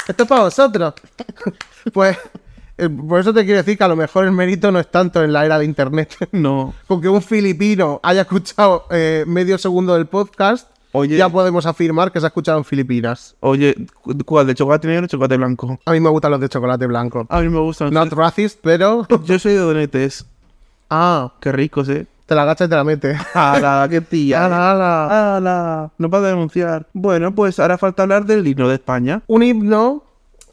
Esto 0.07 0.23
es 0.25 0.29
para 0.29 0.43
vosotros. 0.43 0.95
pues. 1.93 2.17
eh, 2.77 2.89
por 2.89 3.21
eso 3.21 3.33
te 3.33 3.45
quiero 3.45 3.59
decir 3.59 3.79
que 3.79 3.85
a 3.85 3.89
lo 3.89 3.97
mejor 3.97 4.25
el 4.27 4.33
mérito 4.33 4.71
no 4.71 4.79
es 4.79 4.91
tanto 4.91 5.23
en 5.23 5.33
la 5.33 5.45
era 5.47 5.59
de 5.59 5.65
internet. 5.65 6.15
No. 6.33 6.75
Con 6.87 7.01
que 7.01 7.09
un 7.09 7.23
filipino 7.23 8.01
haya 8.03 8.23
escuchado 8.23 8.87
eh, 8.91 9.25
medio 9.27 9.57
segundo 9.59 9.95
del 9.95 10.07
podcast, 10.07 10.69
Oye. 10.93 11.17
ya 11.17 11.29
podemos 11.29 11.65
afirmar 11.67 12.13
que 12.13 12.21
se 12.21 12.27
ha 12.27 12.29
escuchado 12.29 12.59
en 12.59 12.65
Filipinas. 12.65 13.35
Oye, 13.41 13.75
cu- 14.03 14.17
¿cuál? 14.27 14.47
¿De 14.47 14.55
chocolate 14.55 14.87
negro 14.89 15.07
o 15.07 15.09
chocolate 15.09 15.37
blanco? 15.39 15.79
A 15.87 15.93
mí 15.93 16.01
me 16.01 16.11
gustan 16.11 16.31
los 16.33 16.41
de 16.41 16.49
chocolate 16.51 16.87
blanco. 16.87 17.27
A 17.31 17.41
mí 17.41 17.49
me 17.49 17.61
gustan. 17.61 17.91
Not 17.93 18.13
racist, 18.13 18.59
pero. 18.63 19.07
Yo 19.25 19.39
soy 19.39 19.53
de 19.53 19.59
donetes. 19.59 20.27
Ah, 20.91 21.33
Qué 21.41 21.51
ricos, 21.51 21.89
¿eh? 21.89 22.07
Te 22.27 22.35
la 22.35 22.43
agachas 22.43 22.67
y 22.67 22.71
te 22.71 22.77
la 22.77 22.85
metes. 22.85 23.19
¡Hala, 23.35 23.87
qué 23.89 24.01
tía! 24.01 24.47
Ala, 24.47 24.73
ala. 24.73 25.37
¡Hala! 25.37 25.91
No 25.99 26.11
para 26.11 26.29
denunciar. 26.29 26.87
Bueno, 26.93 27.35
pues 27.35 27.59
ahora 27.59 27.79
falta 27.79 28.03
hablar 28.03 28.25
del 28.25 28.47
himno 28.47 28.69
de 28.69 28.75
España. 28.75 29.23
Un 29.27 29.43
himno. 29.43 30.03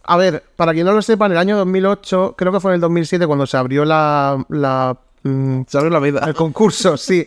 A 0.03 0.17
ver, 0.17 0.43
para 0.55 0.73
quien 0.73 0.85
no 0.85 0.93
lo 0.93 1.01
sepa, 1.01 1.27
en 1.27 1.33
el 1.33 1.37
año 1.37 1.57
2008, 1.57 2.35
creo 2.37 2.51
que 2.51 2.59
fue 2.59 2.71
en 2.71 2.75
el 2.75 2.81
2007 2.81 3.27
cuando 3.27 3.45
se 3.45 3.57
abrió 3.57 3.85
la. 3.85 4.43
la 4.49 4.97
mm, 5.23 5.61
Se 5.67 5.77
abre 5.77 5.89
la 5.89 5.99
vida. 5.99 6.21
el 6.27 6.33
concurso, 6.33 6.97
sí. 6.97 7.25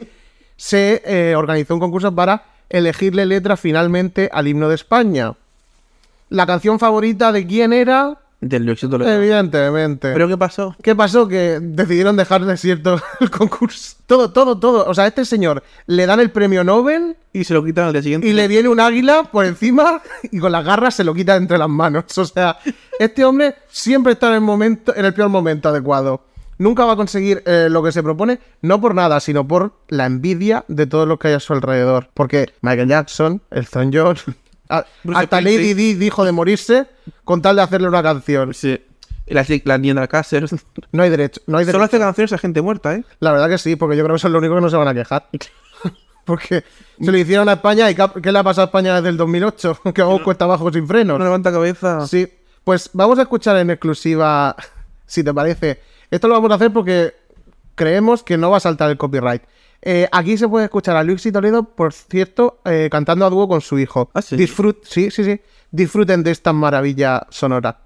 Se 0.56 1.02
eh, 1.04 1.34
organizó 1.36 1.74
un 1.74 1.80
concurso 1.80 2.14
para 2.14 2.44
elegirle 2.68 3.26
letra 3.26 3.56
finalmente 3.56 4.28
al 4.32 4.48
himno 4.48 4.68
de 4.68 4.74
España. 4.74 5.34
La 6.28 6.46
canción 6.46 6.78
favorita 6.78 7.32
de 7.32 7.46
quién 7.46 7.72
era. 7.72 8.18
Del 8.48 8.68
éxito 8.68 8.90
Toledo. 8.90 9.10
Evidentemente. 9.10 10.12
¿Pero 10.12 10.28
qué 10.28 10.36
pasó? 10.36 10.76
¿Qué 10.82 10.94
pasó? 10.94 11.26
Que 11.26 11.58
decidieron 11.60 12.16
dejar 12.16 12.44
desierto 12.44 13.00
el 13.20 13.30
concurso. 13.30 13.96
Todo, 14.06 14.32
todo, 14.32 14.58
todo. 14.58 14.84
O 14.86 14.94
sea, 14.94 15.04
a 15.04 15.06
este 15.06 15.24
señor 15.24 15.62
le 15.86 16.06
dan 16.06 16.20
el 16.20 16.30
premio 16.30 16.62
Nobel 16.62 17.16
Y 17.32 17.44
se 17.44 17.54
lo 17.54 17.64
quitan 17.64 17.86
al 17.86 17.92
día 17.92 18.02
siguiente. 18.02 18.26
y 18.28 18.32
le 18.32 18.46
viene 18.48 18.68
un 18.68 18.80
águila 18.80 19.24
por 19.32 19.44
encima 19.46 20.02
y 20.30 20.38
con 20.38 20.52
las 20.52 20.64
garras 20.64 20.94
se 20.94 21.04
lo 21.04 21.14
quita 21.14 21.36
entre 21.36 21.56
las 21.58 21.68
manos. 21.68 22.16
O 22.18 22.24
sea, 22.24 22.58
este 22.98 23.24
hombre 23.24 23.54
siempre 23.68 24.12
está 24.12 24.28
en 24.28 24.34
el 24.34 24.40
momento, 24.42 24.94
en 24.94 25.04
el 25.04 25.14
peor 25.14 25.30
momento 25.30 25.70
adecuado. 25.70 26.22
Nunca 26.58 26.84
va 26.84 26.92
a 26.92 26.96
conseguir 26.96 27.42
eh, 27.46 27.66
lo 27.68 27.82
que 27.82 27.90
se 27.90 28.02
propone, 28.02 28.38
no 28.62 28.80
por 28.80 28.94
nada, 28.94 29.18
sino 29.18 29.48
por 29.48 29.72
la 29.88 30.06
envidia 30.06 30.64
de 30.68 30.86
todos 30.86 31.08
los 31.08 31.18
que 31.18 31.28
hay 31.28 31.34
a 31.34 31.40
su 31.40 31.52
alrededor. 31.52 32.10
Porque 32.14 32.52
Michael 32.60 32.88
Jackson, 32.88 33.42
Elton 33.50 33.90
John, 33.92 34.16
a- 34.68 34.84
Bruce 35.02 35.20
hasta 35.20 35.40
Lady. 35.40 35.74
Di 35.74 35.94
dijo 35.94 36.24
de 36.24 36.32
morirse 36.32 36.86
con 37.24 37.42
tal 37.42 37.56
de 37.56 37.62
hacerle 37.62 37.88
una 37.88 38.02
canción. 38.02 38.54
Sí. 38.54 38.80
La, 39.26 39.44
la 39.64 39.78
niña 39.78 40.06
Cáceres. 40.06 40.54
No 40.92 41.02
hay 41.02 41.08
derecho, 41.10 41.40
no 41.46 41.56
hay 41.58 41.64
Solo 41.64 41.78
derecho. 41.78 41.96
hace 41.96 41.98
canciones 42.04 42.32
a 42.34 42.38
gente 42.38 42.60
muerta, 42.60 42.94
¿eh? 42.94 43.04
La 43.20 43.32
verdad 43.32 43.48
que 43.48 43.56
sí, 43.58 43.74
porque 43.76 43.96
yo 43.96 44.04
creo 44.04 44.14
que 44.14 44.18
eso 44.18 44.26
es 44.28 44.32
lo 44.32 44.38
único 44.38 44.54
que 44.56 44.60
no 44.60 44.68
se 44.68 44.76
van 44.76 44.88
a 44.88 44.92
quejar. 44.94 45.28
porque 46.24 46.62
se 47.00 47.10
lo 47.12 47.16
hicieron 47.18 47.48
a 47.48 47.54
España 47.54 47.90
y 47.90 47.94
¿qué 47.94 48.32
le 48.32 48.38
ha 48.38 48.42
pasado 48.42 48.64
a 48.64 48.66
España 48.66 48.96
desde 48.96 49.08
el 49.08 49.16
2008? 49.16 49.80
que 49.94 50.02
vamos 50.02 50.22
cuesta 50.22 50.44
abajo 50.44 50.70
sin 50.72 50.86
frenos. 50.86 51.18
No 51.18 51.24
levanta 51.24 51.50
cabeza. 51.52 52.06
Sí, 52.06 52.28
pues 52.64 52.90
vamos 52.92 53.18
a 53.18 53.22
escuchar 53.22 53.56
en 53.56 53.70
exclusiva, 53.70 54.54
si 55.06 55.24
te 55.24 55.32
parece. 55.32 55.80
Esto 56.10 56.28
lo 56.28 56.34
vamos 56.34 56.50
a 56.50 56.54
hacer 56.56 56.70
porque 56.72 57.14
creemos 57.74 58.22
que 58.22 58.36
no 58.36 58.50
va 58.50 58.58
a 58.58 58.60
saltar 58.60 58.90
el 58.90 58.96
copyright. 58.98 59.42
Eh, 59.86 60.08
aquí 60.10 60.38
se 60.38 60.48
puede 60.48 60.64
escuchar 60.64 60.96
a 60.96 61.02
Luis 61.02 61.26
y 61.26 61.30
Toledo, 61.32 61.62
por 61.62 61.92
cierto, 61.92 62.60
eh, 62.64 62.88
cantando 62.90 63.26
a 63.26 63.30
dúo 63.30 63.46
con 63.46 63.60
su 63.60 63.78
hijo. 63.78 64.10
¿Ah, 64.14 64.22
sí? 64.22 64.34
Disfrut- 64.34 64.82
sí, 64.82 65.10
sí, 65.10 65.22
sí. 65.24 65.40
Disfruten 65.70 66.22
de 66.22 66.30
esta 66.30 66.54
maravilla 66.54 67.26
sonora. 67.28 67.80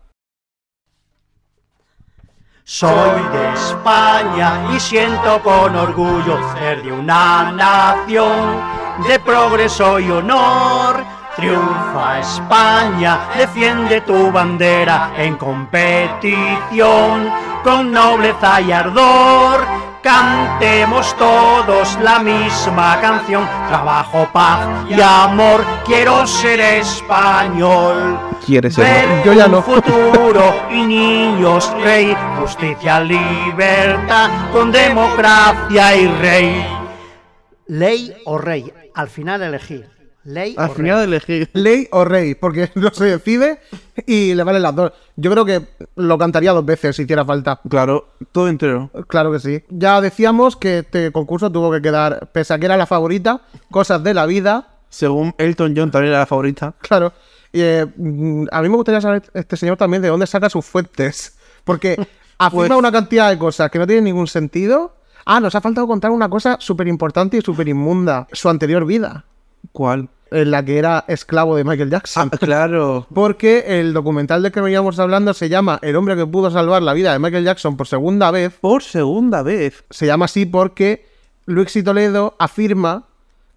Soy 2.62 3.20
de 3.32 3.52
España 3.54 4.68
y 4.76 4.78
siento 4.78 5.42
con 5.42 5.74
orgullo 5.74 6.38
ser 6.54 6.82
de 6.84 6.92
una 6.92 7.50
nación 7.50 8.60
de 9.08 9.18
progreso 9.18 9.98
y 9.98 10.08
honor. 10.10 11.02
Triunfa 11.34 12.18
España, 12.20 13.28
defiende 13.36 14.02
tu 14.02 14.30
bandera 14.30 15.12
en 15.16 15.36
competición 15.36 17.28
con 17.64 17.90
nobleza 17.90 18.60
y 18.60 18.70
ardor. 18.70 19.87
Cantemos 20.08 21.14
todos 21.18 21.98
la 22.00 22.20
misma 22.20 22.98
canción, 22.98 23.46
trabajo, 23.68 24.26
paz 24.32 24.66
y 24.88 24.98
amor. 25.02 25.62
Quiero 25.84 26.26
ser 26.26 26.58
español. 26.60 28.18
Quiere 28.46 28.70
ser. 28.70 28.84
Ver 28.86 29.22
Yo 29.22 29.34
ya 29.34 29.44
un 29.44 29.52
no. 29.52 29.62
futuro 29.62 30.62
y 30.70 30.80
niños 30.86 31.70
rey, 31.82 32.16
justicia, 32.40 33.00
libertad, 33.00 34.30
con 34.50 34.72
democracia 34.72 35.94
y 35.94 36.06
rey. 36.06 36.66
Ley 37.66 38.16
o 38.24 38.38
rey, 38.38 38.72
al 38.94 39.10
final 39.10 39.42
elegir. 39.42 39.97
Ley 40.24 40.54
Al 40.58 40.70
o 40.70 40.74
final 40.74 41.02
elegir. 41.04 41.48
Ley 41.54 41.88
o 41.90 42.04
rey, 42.04 42.34
porque 42.34 42.70
no 42.74 42.90
se 42.92 43.04
decide 43.06 43.60
y 44.06 44.34
le 44.34 44.42
valen 44.42 44.62
las 44.62 44.74
dos. 44.74 44.92
Yo 45.16 45.30
creo 45.30 45.44
que 45.44 45.66
lo 45.96 46.18
cantaría 46.18 46.52
dos 46.52 46.64
veces 46.66 46.96
si 46.96 47.02
hiciera 47.02 47.24
falta. 47.24 47.60
Claro, 47.68 48.08
todo 48.32 48.48
entero. 48.48 48.90
Claro 49.08 49.32
que 49.32 49.38
sí. 49.40 49.64
Ya 49.70 50.00
decíamos 50.00 50.56
que 50.56 50.80
este 50.80 51.12
concurso 51.12 51.50
tuvo 51.50 51.70
que 51.72 51.80
quedar, 51.80 52.28
pese 52.32 52.52
a 52.54 52.58
que 52.58 52.66
era 52.66 52.76
la 52.76 52.86
favorita, 52.86 53.40
cosas 53.70 54.02
de 54.02 54.14
la 54.14 54.26
vida. 54.26 54.68
Según 54.90 55.34
Elton 55.38 55.74
John 55.76 55.90
también 55.90 56.10
era 56.12 56.20
la 56.20 56.26
favorita. 56.26 56.74
Claro. 56.80 57.12
Y, 57.52 57.60
eh, 57.62 57.86
mm, 57.96 58.46
a 58.52 58.60
mí 58.62 58.68
me 58.68 58.76
gustaría 58.76 59.00
saber 59.00 59.22
este 59.34 59.56
señor 59.56 59.76
también 59.78 60.02
de 60.02 60.08
dónde 60.08 60.26
saca 60.26 60.50
sus 60.50 60.64
fuentes. 60.64 61.38
Porque 61.64 61.96
afirma 62.38 62.66
Pues- 62.68 62.78
una 62.78 62.92
cantidad 62.92 63.30
de 63.30 63.38
cosas 63.38 63.70
que 63.70 63.78
no 63.78 63.86
tienen 63.86 64.04
ningún 64.04 64.26
sentido. 64.26 64.94
Ah, 65.24 65.40
nos 65.40 65.54
ha 65.54 65.60
faltado 65.60 65.86
contar 65.86 66.10
una 66.10 66.28
cosa 66.30 66.56
súper 66.58 66.88
importante 66.88 67.36
y 67.36 67.40
súper 67.42 67.68
inmunda. 67.68 68.26
Su 68.32 68.48
anterior 68.48 68.86
vida, 68.86 69.26
¿Cuál? 69.72 70.08
en 70.30 70.50
la 70.50 70.64
que 70.64 70.78
era 70.78 71.04
esclavo 71.08 71.56
de 71.56 71.64
Michael 71.64 71.90
Jackson. 71.90 72.30
Ah, 72.32 72.36
claro. 72.36 73.06
Porque 73.14 73.80
el 73.80 73.92
documental 73.92 74.42
del 74.42 74.52
que 74.52 74.60
veníamos 74.60 74.98
hablando 74.98 75.34
se 75.34 75.48
llama 75.48 75.78
El 75.82 75.96
hombre 75.96 76.16
que 76.16 76.26
pudo 76.26 76.50
salvar 76.50 76.82
la 76.82 76.92
vida 76.92 77.12
de 77.12 77.18
Michael 77.18 77.44
Jackson 77.44 77.76
por 77.76 77.86
segunda 77.86 78.30
vez. 78.30 78.54
Por 78.60 78.82
segunda 78.82 79.42
vez. 79.42 79.84
Se 79.90 80.06
llama 80.06 80.26
así 80.26 80.46
porque 80.46 81.06
Luis 81.46 81.74
y 81.76 81.82
Toledo 81.82 82.36
afirma 82.38 83.04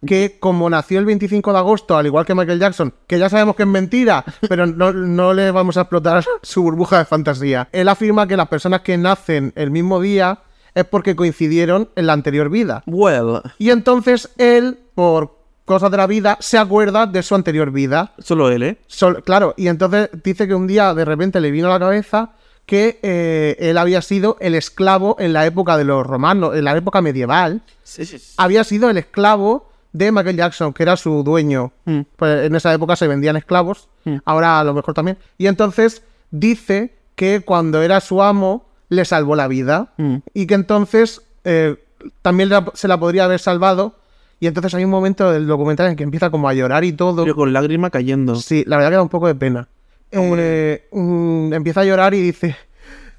que 0.05 0.37
como 0.39 0.69
nació 0.69 0.97
el 0.99 1.05
25 1.05 1.51
de 1.53 1.59
agosto, 1.59 1.95
al 1.95 2.07
igual 2.07 2.25
que 2.25 2.33
Michael 2.33 2.59
Jackson, 2.59 2.93
que 3.05 3.19
ya 3.19 3.29
sabemos 3.29 3.55
que 3.55 3.63
es 3.63 3.69
mentira, 3.69 4.25
pero 4.49 4.65
no, 4.65 4.91
no 4.91 5.33
le 5.33 5.51
vamos 5.51 5.77
a 5.77 5.81
explotar 5.81 6.23
su 6.41 6.63
burbuja 6.63 6.99
de 6.99 7.05
fantasía. 7.05 7.69
Él 7.71 7.87
afirma 7.87 8.27
que 8.27 8.37
las 8.37 8.47
personas 8.47 8.81
que 8.81 8.97
nacen 8.97 9.53
el 9.55 9.69
mismo 9.69 10.01
día 10.01 10.39
es 10.73 10.85
porque 10.85 11.15
coincidieron 11.15 11.89
en 11.95 12.07
la 12.07 12.13
anterior 12.13 12.49
vida. 12.49 12.81
Well, 12.87 13.41
Y 13.59 13.71
entonces 13.71 14.29
él, 14.37 14.79
por 14.95 15.40
cosas 15.71 15.91
de 15.91 15.97
la 15.97 16.07
vida, 16.07 16.37
se 16.39 16.57
acuerda 16.57 17.05
de 17.07 17.23
su 17.23 17.35
anterior 17.35 17.71
vida. 17.71 18.13
solo 18.19 18.49
él, 18.51 18.63
¿eh? 18.63 18.77
Sol- 18.87 19.23
claro, 19.23 19.53
y 19.57 19.67
entonces 19.67 20.09
dice 20.23 20.47
que 20.47 20.53
un 20.55 20.67
día 20.67 20.93
de 20.93 21.05
repente 21.05 21.39
le 21.41 21.51
vino 21.51 21.67
a 21.67 21.71
la 21.71 21.79
cabeza 21.79 22.31
que 22.65 22.99
eh, 23.01 23.57
él 23.59 23.77
había 23.77 24.01
sido 24.01 24.37
el 24.39 24.55
esclavo 24.55 25.15
en 25.19 25.33
la 25.33 25.45
época 25.45 25.77
de 25.77 25.83
los 25.83 26.05
romanos, 26.05 26.55
en 26.55 26.63
la 26.63 26.75
época 26.77 27.01
medieval, 27.01 27.61
Sí, 27.83 28.05
sí. 28.05 28.19
sí. 28.19 28.33
había 28.37 28.63
sido 28.63 28.89
el 28.89 28.97
esclavo 28.97 29.69
de 29.93 30.11
Michael 30.11 30.37
Jackson, 30.37 30.71
que 30.71 30.83
era 30.83 30.95
su 30.95 31.23
dueño. 31.23 31.71
Mm. 31.85 32.01
Pues 32.15 32.45
en 32.45 32.55
esa 32.55 32.71
época 32.73 32.95
se 32.95 33.07
vendían 33.07 33.35
esclavos, 33.35 33.89
Mm. 34.05 34.17
ahora 34.25 34.59
a 34.59 34.63
lo 34.63 34.73
mejor 34.73 34.93
también. 34.93 35.17
Y 35.37 35.47
entonces 35.47 36.03
dice 36.31 36.95
que 37.15 37.41
cuando 37.41 37.81
era 37.81 37.99
su 37.99 38.21
amo 38.23 38.65
le 38.89 39.03
salvó 39.05 39.35
la 39.35 39.47
vida 39.47 39.91
Mm. 39.97 40.17
y 40.33 40.47
que 40.47 40.53
entonces 40.53 41.21
eh, 41.43 41.75
también 42.21 42.49
se 42.73 42.87
la 42.87 42.99
podría 42.99 43.25
haber 43.25 43.39
salvado. 43.39 43.95
Y 44.41 44.47
entonces 44.47 44.73
hay 44.73 44.83
un 44.83 44.89
momento 44.89 45.31
del 45.31 45.47
documental 45.47 45.91
en 45.91 45.95
que 45.95 46.03
empieza 46.03 46.29
como 46.29 46.49
a 46.49 46.53
llorar 46.53 46.83
y 46.83 46.91
todo. 46.91 47.23
Pero 47.23 47.35
con 47.35 47.53
lágrima 47.53 47.89
cayendo. 47.89 48.35
Sí, 48.35 48.65
la 48.67 48.75
verdad 48.75 48.89
que 48.89 48.95
da 48.97 49.03
un 49.03 49.09
poco 49.09 49.27
de 49.27 49.35
pena. 49.35 49.69
Eh, 50.11 50.89
empieza 50.91 51.81
a 51.81 51.85
llorar 51.85 52.13
y 52.13 52.21
dice: 52.21 52.57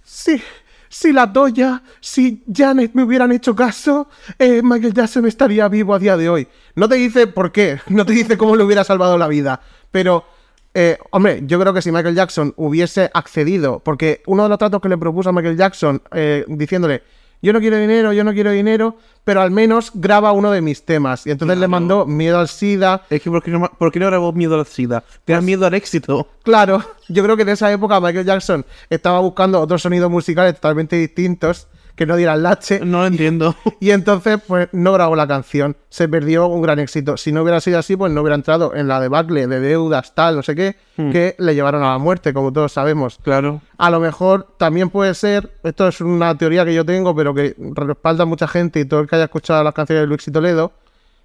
Sí, 0.04 0.42
si 0.88 1.12
la 1.12 1.32
Toya, 1.32 1.82
si 2.00 2.42
Janet 2.52 2.92
me 2.92 3.04
hubieran 3.04 3.32
hecho 3.32 3.54
caso, 3.54 4.08
eh, 4.38 4.60
Michael 4.62 4.92
Jackson 4.92 5.24
estaría 5.26 5.68
vivo 5.68 5.94
a 5.94 5.98
día 5.98 6.18
de 6.18 6.28
hoy. 6.28 6.48
No 6.74 6.88
te 6.88 6.96
dice 6.96 7.26
por 7.26 7.52
qué, 7.52 7.78
no 7.88 8.04
te 8.04 8.12
dice 8.12 8.36
cómo 8.36 8.56
le 8.56 8.64
hubiera 8.64 8.84
salvado 8.84 9.16
la 9.16 9.28
vida, 9.28 9.60
pero. 9.90 10.24
eh, 10.74 10.98
hombre, 11.10 11.42
yo 11.46 11.60
creo 11.60 11.72
que 11.74 11.82
si 11.82 11.92
Michael 11.92 12.14
Jackson 12.14 12.54
hubiese 12.56 13.10
accedido, 13.14 13.80
porque 13.80 14.22
uno 14.26 14.42
de 14.42 14.48
los 14.48 14.58
tratos 14.58 14.80
que 14.80 14.88
le 14.88 14.98
propuso 14.98 15.28
a 15.28 15.32
Michael 15.32 15.56
Jackson, 15.56 16.02
eh, 16.12 16.44
diciéndole, 16.48 17.02
yo 17.42 17.52
no 17.52 17.60
quiero 17.60 17.76
dinero, 17.76 18.12
yo 18.12 18.22
no 18.22 18.32
quiero 18.32 18.52
dinero, 18.52 18.96
pero 19.24 19.42
al 19.42 19.50
menos 19.50 19.90
graba 19.94 20.32
uno 20.32 20.50
de 20.52 20.60
mis 20.60 20.84
temas. 20.84 21.26
Y 21.26 21.30
entonces 21.30 21.58
le 21.58 21.68
mandó 21.68 22.06
Miedo 22.06 22.38
al 22.38 22.48
SIDA, 22.48 23.02
Es 23.10 23.20
que 23.20 23.30
¿por 23.30 23.42
qué 23.42 23.50
no, 23.50 23.68
¿por 23.78 23.90
qué 23.90 23.98
no 23.98 24.06
grabó 24.06 24.32
miedo 24.32 24.54
a 24.54 24.58
la 24.58 24.64
SIDA? 24.64 25.00
Te 25.24 25.32
da 25.32 25.38
Pues 25.38 25.44
miedo 25.44 25.66
al 25.66 25.74
éxito. 25.74 26.28
Claro, 26.44 26.82
yo 27.08 27.22
creo 27.24 27.36
que 27.36 27.42
en 27.42 27.50
esa 27.50 27.70
época 27.72 28.00
Michael 28.00 28.24
Jackson 28.24 28.64
estaba 28.88 29.20
buscando 29.20 29.60
otros 29.60 29.82
sonidos 29.82 30.10
musicales 30.10 30.54
totalmente 30.54 30.96
distintos 30.96 31.66
que 31.96 32.06
no 32.06 32.16
dieran 32.16 32.42
lache. 32.42 32.80
No 32.80 33.00
lo 33.00 33.06
entiendo. 33.06 33.54
Y 33.80 33.90
entonces, 33.90 34.38
pues 34.46 34.68
no 34.72 34.92
grabó 34.92 35.16
la 35.16 35.26
canción. 35.26 35.76
Se 35.88 36.08
perdió 36.08 36.46
un 36.46 36.62
gran 36.62 36.78
éxito. 36.78 37.16
Si 37.16 37.32
no 37.32 37.42
hubiera 37.42 37.60
sido 37.60 37.78
así, 37.78 37.96
pues 37.96 38.12
no 38.12 38.20
hubiera 38.22 38.34
entrado 38.34 38.74
en 38.74 38.88
la 38.88 39.00
debacle 39.00 39.46
de 39.46 39.60
deudas, 39.60 40.14
tal, 40.14 40.36
no 40.36 40.42
sé 40.42 40.54
qué, 40.54 40.76
que 40.96 41.34
le 41.38 41.54
llevaron 41.54 41.82
a 41.82 41.92
la 41.92 41.98
muerte, 41.98 42.32
como 42.32 42.52
todos 42.52 42.72
sabemos. 42.72 43.18
Claro. 43.22 43.60
A 43.78 43.90
lo 43.90 44.00
mejor 44.00 44.54
también 44.58 44.90
puede 44.90 45.14
ser, 45.14 45.52
esto 45.62 45.88
es 45.88 46.00
una 46.00 46.36
teoría 46.36 46.64
que 46.64 46.74
yo 46.74 46.84
tengo, 46.84 47.14
pero 47.14 47.34
que 47.34 47.54
respalda 47.74 48.24
mucha 48.24 48.48
gente 48.48 48.80
y 48.80 48.84
todo 48.84 49.00
el 49.00 49.08
que 49.08 49.16
haya 49.16 49.24
escuchado 49.24 49.62
las 49.64 49.74
canciones 49.74 50.02
de 50.02 50.06
Luis 50.06 50.26
y 50.26 50.30
Toledo. 50.30 50.72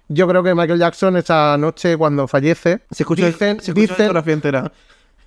Yo 0.08 0.26
creo 0.26 0.42
que 0.42 0.54
Michael 0.54 0.78
Jackson 0.78 1.16
esa 1.18 1.56
noche 1.58 1.96
cuando 1.96 2.26
fallece, 2.26 2.80
Se 2.90 3.02
escucha, 3.02 3.26
dicen, 3.26 3.60
se 3.60 3.72
escucha 3.72 3.74
la 3.74 3.74
dicen 3.74 3.96
discografía 3.96 4.32
entera. 4.32 4.72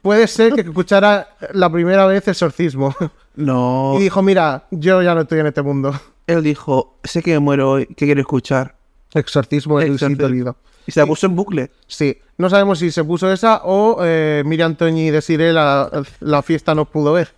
Puede 0.01 0.27
ser 0.27 0.53
que 0.53 0.61
escuchara 0.61 1.29
la 1.53 1.69
primera 1.71 2.05
vez 2.05 2.27
exorcismo. 2.27 2.95
No. 3.33 3.95
y 3.97 4.03
dijo, 4.03 4.21
mira, 4.21 4.65
yo 4.71 5.01
ya 5.01 5.15
no 5.15 5.21
estoy 5.21 5.39
en 5.39 5.47
este 5.47 5.61
mundo. 5.61 5.93
Él 6.27 6.43
dijo, 6.43 6.97
sé 7.01 7.23
que 7.23 7.31
me 7.31 7.39
muero 7.39 7.71
hoy, 7.71 7.85
¿qué 7.85 8.05
quiero 8.05 8.19
escuchar? 8.19 8.75
Exorcismo 9.13 9.79
de 9.79 9.87
Luisito. 9.87 10.27
Lido. 10.27 10.57
Y 10.85 10.91
se 10.91 10.99
la 10.99 11.05
puso 11.05 11.27
en 11.27 11.35
bucle. 11.37 11.71
Sí, 11.87 12.17
no 12.37 12.49
sabemos 12.49 12.79
si 12.79 12.91
se 12.91 13.05
puso 13.05 13.31
esa 13.31 13.61
o 13.63 13.99
eh, 14.03 14.43
Miriam 14.45 14.75
Toñi 14.75 15.07
y 15.07 15.11
Desiree 15.11 15.53
la, 15.53 15.89
la 16.19 16.41
fiesta 16.41 16.75
no 16.75 16.83
pudo 16.83 17.13
ver. 17.13 17.33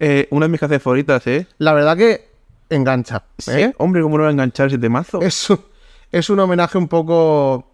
Eh, 0.00 0.26
una 0.30 0.46
de 0.46 0.50
mis 0.50 0.60
canciones 0.60 0.82
favoritas, 0.82 1.24
¿eh? 1.28 1.46
La 1.58 1.72
verdad 1.72 1.96
que 1.96 2.28
engancha. 2.70 3.24
Sí. 3.38 3.52
¿eh? 3.52 3.74
Hombre, 3.78 4.02
¿cómo 4.02 4.16
no 4.16 4.24
va 4.24 4.30
a 4.30 4.32
enganchar 4.32 4.66
ese 4.66 4.78
temazo? 4.78 5.20
Es, 5.22 5.48
es 6.10 6.30
un 6.30 6.40
homenaje 6.40 6.78
un 6.78 6.88
poco... 6.88 7.67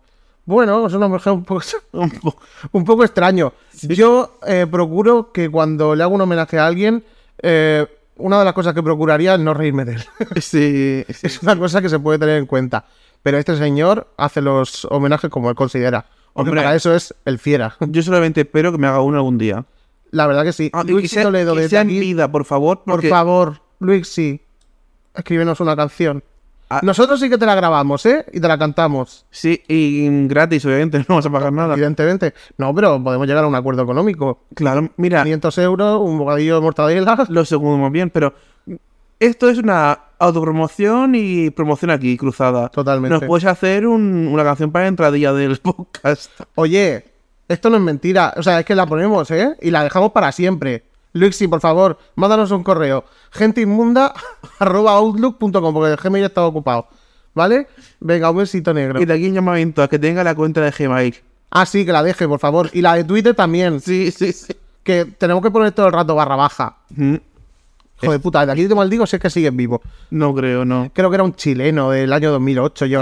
Bueno, 0.46 0.87
es 0.87 0.92
un 0.92 1.02
homenaje 1.02 1.30
un 1.30 1.44
poco, 1.44 1.62
Un 1.92 2.11
po- 2.11 2.37
un 2.72 2.85
poco 2.85 3.04
extraño. 3.04 3.52
Yo 3.83 4.38
eh, 4.46 4.66
procuro 4.70 5.33
que 5.33 5.48
cuando 5.50 5.94
le 5.94 6.02
hago 6.02 6.14
un 6.14 6.20
homenaje 6.20 6.59
a 6.59 6.66
alguien, 6.66 7.02
eh, 7.42 7.87
una 8.16 8.38
de 8.38 8.44
las 8.44 8.54
cosas 8.54 8.74
que 8.74 8.83
procuraría 8.83 9.35
es 9.35 9.40
no 9.40 9.54
reírme 9.54 9.85
de 9.85 9.94
él. 9.94 10.04
Sí, 10.42 11.04
sí. 11.12 11.26
Es 11.26 11.42
una 11.42 11.57
cosa 11.59 11.80
que 11.80 11.88
se 11.88 11.98
puede 11.98 12.18
tener 12.18 12.38
en 12.38 12.46
cuenta. 12.46 12.85
Pero 13.22 13.38
este 13.38 13.57
señor 13.57 14.07
hace 14.18 14.42
los 14.42 14.85
homenajes 14.90 15.30
como 15.30 15.48
él 15.48 15.57
considera. 15.57 16.07
Hombre. 16.35 16.61
para 16.62 16.74
eso 16.74 16.94
es 16.94 17.14
el 17.24 17.38
fiera. 17.38 17.76
Yo 17.80 18.02
solamente 18.02 18.40
espero 18.42 18.72
que 18.72 18.76
me 18.78 18.87
haga 18.88 19.00
uno 19.00 19.16
algún 19.18 19.38
día. 19.38 19.64
La 20.11 20.26
verdad 20.26 20.42
que 20.44 20.52
sí. 20.52 20.68
Ah, 20.72 20.83
Luis 20.85 21.02
que 21.02 21.09
sea, 21.14 21.22
Toledo, 21.22 21.54
que 21.54 21.61
desde 21.61 21.70
sea 21.70 21.80
en 21.83 21.87
aquí, 21.88 22.00
vida, 22.00 22.30
por 22.30 22.44
favor. 22.44 22.83
por 22.85 23.07
favor, 23.07 23.61
Luis, 23.78 24.09
sí. 24.09 24.40
Escríbenos 25.14 25.61
una 25.61 25.74
canción. 25.76 26.22
Ah. 26.76 26.80
Nosotros 26.82 27.20
sí 27.20 27.28
que 27.30 27.38
te 27.38 27.46
la 27.46 27.54
grabamos, 27.54 28.04
¿eh? 28.06 28.24
Y 28.32 28.40
te 28.40 28.48
la 28.48 28.58
cantamos, 28.58 29.26
Sí, 29.30 29.62
y 29.68 30.26
gratis, 30.26 30.64
obviamente, 30.66 30.98
no 31.00 31.04
vamos 31.08 31.26
a 31.26 31.30
pagar 31.30 31.52
nada. 31.52 31.74
evidentemente. 31.74 32.34
No, 32.58 32.74
pero 32.74 33.02
podemos 33.02 33.26
llegar 33.26 33.44
a 33.44 33.46
un 33.46 33.54
acuerdo 33.54 33.82
económico. 33.82 34.44
Claro, 34.54 34.88
mira, 34.96 35.22
500 35.22 35.58
euros, 35.58 36.00
un 36.00 36.18
bocadillo 36.18 36.56
de 36.56 36.60
mortadela. 36.60 37.24
lo 37.28 37.44
segundo 37.44 37.78
más 37.78 37.92
bien, 37.92 38.10
pero 38.10 38.34
esto 39.20 39.48
es 39.48 39.58
una 39.58 39.98
autopromoción 40.18 41.14
y 41.14 41.50
promoción 41.50 41.90
aquí, 41.90 42.16
cruzada. 42.16 42.68
Totalmente. 42.68 43.14
Nos 43.18 43.24
puedes 43.24 43.44
hacer 43.44 43.87
un- 43.87 44.28
una 44.30 44.42
canción 44.44 44.70
para 44.72 44.84
la 44.84 44.88
entradilla 44.88 45.32
del 45.32 45.56
podcast. 45.62 46.30
Oye, 46.54 47.04
esto 47.48 47.70
no 47.70 47.76
es 47.76 47.82
mentira. 47.82 48.32
O 48.37 48.42
sea, 48.42 48.60
es 48.60 48.66
que 48.66 48.74
la 48.74 48.87
ponemos, 48.87 49.30
¿eh? 49.30 49.54
Y 49.60 49.70
la 49.70 49.82
dejamos 49.84 50.12
para 50.12 50.32
siempre. 50.32 50.84
Luixi, 51.14 51.48
por 51.48 51.61
favor, 51.61 51.96
mándanos 52.16 52.50
un 52.50 52.62
correo. 52.62 53.05
genteinmunda.outlook.com 53.31 55.74
porque 55.74 55.92
el 55.92 55.96
Gmail 55.96 56.24
está 56.24 56.44
ocupado. 56.44 56.88
¿Vale? 57.35 57.68
Venga, 58.00 58.31
un 58.31 58.37
besito 58.37 58.74
negro. 58.74 59.00
Y 59.00 59.07
de 59.07 59.14
aquí 59.14 59.29
un 59.29 59.35
llamamiento 59.35 59.83
a 59.83 59.88
que 59.88 59.98
tenga 59.98 60.22
la 60.22 60.35
cuenta 60.35 60.61
de 60.61 60.70
Gmail. 60.70 61.16
Ah, 61.50 61.66
sí, 61.66 61.85
que 61.87 61.92
la 61.92 62.03
deje, 62.03 62.29
por 62.29 62.40
favor. 62.40 62.68
Y 62.72 62.83
la 62.83 62.94
de 62.94 63.05
Twitter 63.05 63.35
también. 63.35 63.81
Sí, 63.81 64.11
sí, 64.11 64.33
sí. 64.33 64.55
Que 64.83 65.05
tenemos 65.05 65.42
que 65.42 65.50
poner 65.50 65.72
todo 65.72 65.87
el 65.87 65.92
rato 65.92 66.14
barra 66.14 66.37
baja. 66.37 66.77
Mm, 66.90 67.16
Hijo 68.03 68.12
de 68.12 68.18
puta, 68.18 68.44
de 68.44 68.53
aquí 68.53 68.68
te 68.68 68.74
maldigo 68.74 69.07
si 69.07 69.16
es 69.16 69.22
que 69.22 69.31
sigues 69.31 69.55
vivo. 69.55 69.81
No 70.11 70.35
creo, 70.35 70.64
no. 70.64 70.90
Creo 70.92 71.11
que 71.11 71.14
era 71.14 71.24
un 71.24 71.35
chileno 71.35 71.90
del 71.90 72.12
año 72.12 72.33
2008. 72.33 72.87
Yo. 72.87 73.00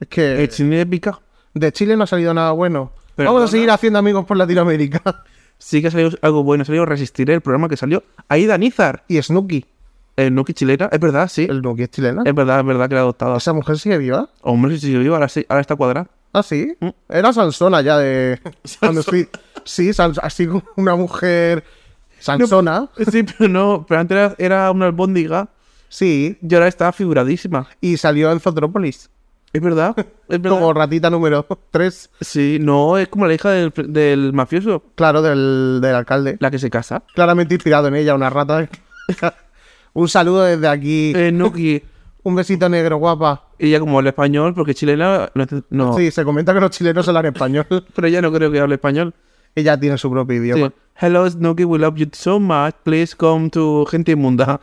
Es 0.00 0.08
que 0.08 0.44
¿El 0.44 0.50
cine 0.50 0.80
épica? 0.80 1.18
de 1.54 1.72
Chile 1.72 1.96
no 1.96 2.04
ha 2.04 2.06
salido 2.06 2.32
nada 2.32 2.52
bueno. 2.52 2.92
Vamos 3.16 3.42
a 3.42 3.48
seguir 3.48 3.70
haciendo 3.70 3.98
amigos 3.98 4.24
por 4.24 4.36
Latinoamérica. 4.36 5.02
Sí 5.58 5.80
que 5.82 5.88
ha 5.88 5.90
salido 5.90 6.10
algo 6.22 6.42
bueno. 6.44 6.62
Ha 6.62 6.64
salido 6.64 6.86
Resistiré, 6.86 7.34
el 7.34 7.40
programa 7.40 7.68
que 7.68 7.76
salió. 7.76 8.02
Ahí 8.28 8.46
Danizar, 8.46 9.04
y 9.08 9.20
Snooki. 9.20 9.64
el 10.16 10.34
Nuki 10.34 10.52
chilena. 10.54 10.88
Es 10.92 11.00
verdad, 11.00 11.28
sí. 11.28 11.46
El 11.48 11.60
Snooki 11.60 11.82
es 11.84 11.90
chilena. 11.90 12.22
Es 12.24 12.34
verdad, 12.34 12.60
es 12.60 12.66
verdad 12.66 12.88
que 12.88 12.94
la 12.94 13.00
ha 13.00 13.04
adoptado. 13.04 13.36
¿Esa 13.36 13.52
mujer 13.52 13.78
sigue 13.78 13.98
viva? 13.98 14.28
Hombre, 14.42 14.74
si 14.74 14.86
sigue 14.86 14.98
vivo, 14.98 15.14
ahora, 15.14 15.28
sí, 15.28 15.44
ahora 15.48 15.60
está 15.60 15.76
cuadrada. 15.76 16.08
Ah, 16.32 16.42
sí. 16.42 16.74
Mm. 16.80 16.88
Era 17.08 17.32
Sansona 17.32 17.80
ya 17.80 17.98
de. 17.98 18.40
Cuando 18.80 19.02
fui- 19.02 19.28
Sí, 19.64 19.88
Sans- 19.92 20.18
así 20.22 20.46
como 20.46 20.62
una 20.76 20.94
mujer. 20.96 21.64
Sansona. 22.20 22.88
Sí, 23.10 23.22
pero 23.22 23.48
no. 23.48 23.84
Pero 23.88 24.00
antes 24.00 24.16
era, 24.16 24.34
era 24.38 24.70
una 24.70 24.86
albóndiga 24.86 25.48
Sí. 25.88 26.36
y 26.42 26.54
ahora 26.54 26.68
está 26.68 26.92
figuradísima. 26.92 27.68
Y 27.80 27.96
salió 27.96 28.30
en 28.32 28.40
Zotrópolis. 28.40 29.10
Es 29.52 29.60
verdad. 29.62 29.94
Es 30.28 30.40
verdad. 30.42 30.58
Como 30.58 30.72
ratita 30.74 31.08
número 31.08 31.46
3. 31.70 32.10
Sí, 32.20 32.58
no, 32.60 32.98
es 32.98 33.08
como 33.08 33.26
la 33.26 33.32
hija 33.34 33.50
del, 33.50 33.72
del 33.88 34.32
mafioso, 34.34 34.82
Claro, 34.94 35.22
del, 35.22 35.78
del 35.80 35.94
alcalde. 35.94 36.36
la 36.40 36.50
que 36.50 36.58
se 36.58 36.68
casa. 36.68 37.02
Claramente 37.14 37.54
inspirado 37.54 37.88
en 37.88 37.94
ella, 37.96 38.14
una 38.14 38.28
rata. 38.30 38.68
Un 39.94 40.08
saludo 40.08 40.42
desde 40.42 40.68
aquí. 40.68 41.12
Eh, 41.16 41.32
Nuki. 41.32 41.82
Un 42.24 42.34
besito 42.34 42.68
negro, 42.68 42.98
guapa. 42.98 43.46
Ella 43.58 43.80
como 43.80 43.96
habla 43.96 44.10
español, 44.10 44.52
porque 44.54 44.74
chilena 44.74 45.30
no. 45.70 45.96
Sí, 45.96 46.10
se 46.10 46.24
comenta 46.24 46.52
que 46.52 46.60
los 46.60 46.70
chilenos 46.70 47.08
hablan 47.08 47.26
español. 47.26 47.66
pero 47.94 48.06
ella 48.06 48.20
no 48.20 48.30
creo 48.30 48.50
que 48.52 48.60
hable 48.60 48.74
español. 48.74 49.14
Ella 49.54 49.80
tiene 49.80 49.96
su 49.96 50.10
propio 50.10 50.36
Sí. 50.36 50.42
idioma. 50.46 50.72
Hello 51.00 51.28
Snooki, 51.30 51.64
we 51.64 51.78
love 51.78 51.94
you 51.96 52.06
so 52.12 52.38
much. 52.38 52.74
Please 52.82 53.16
come 53.16 53.48
to 53.50 53.86
Gente 53.86 54.12
Inmunda. 54.12 54.60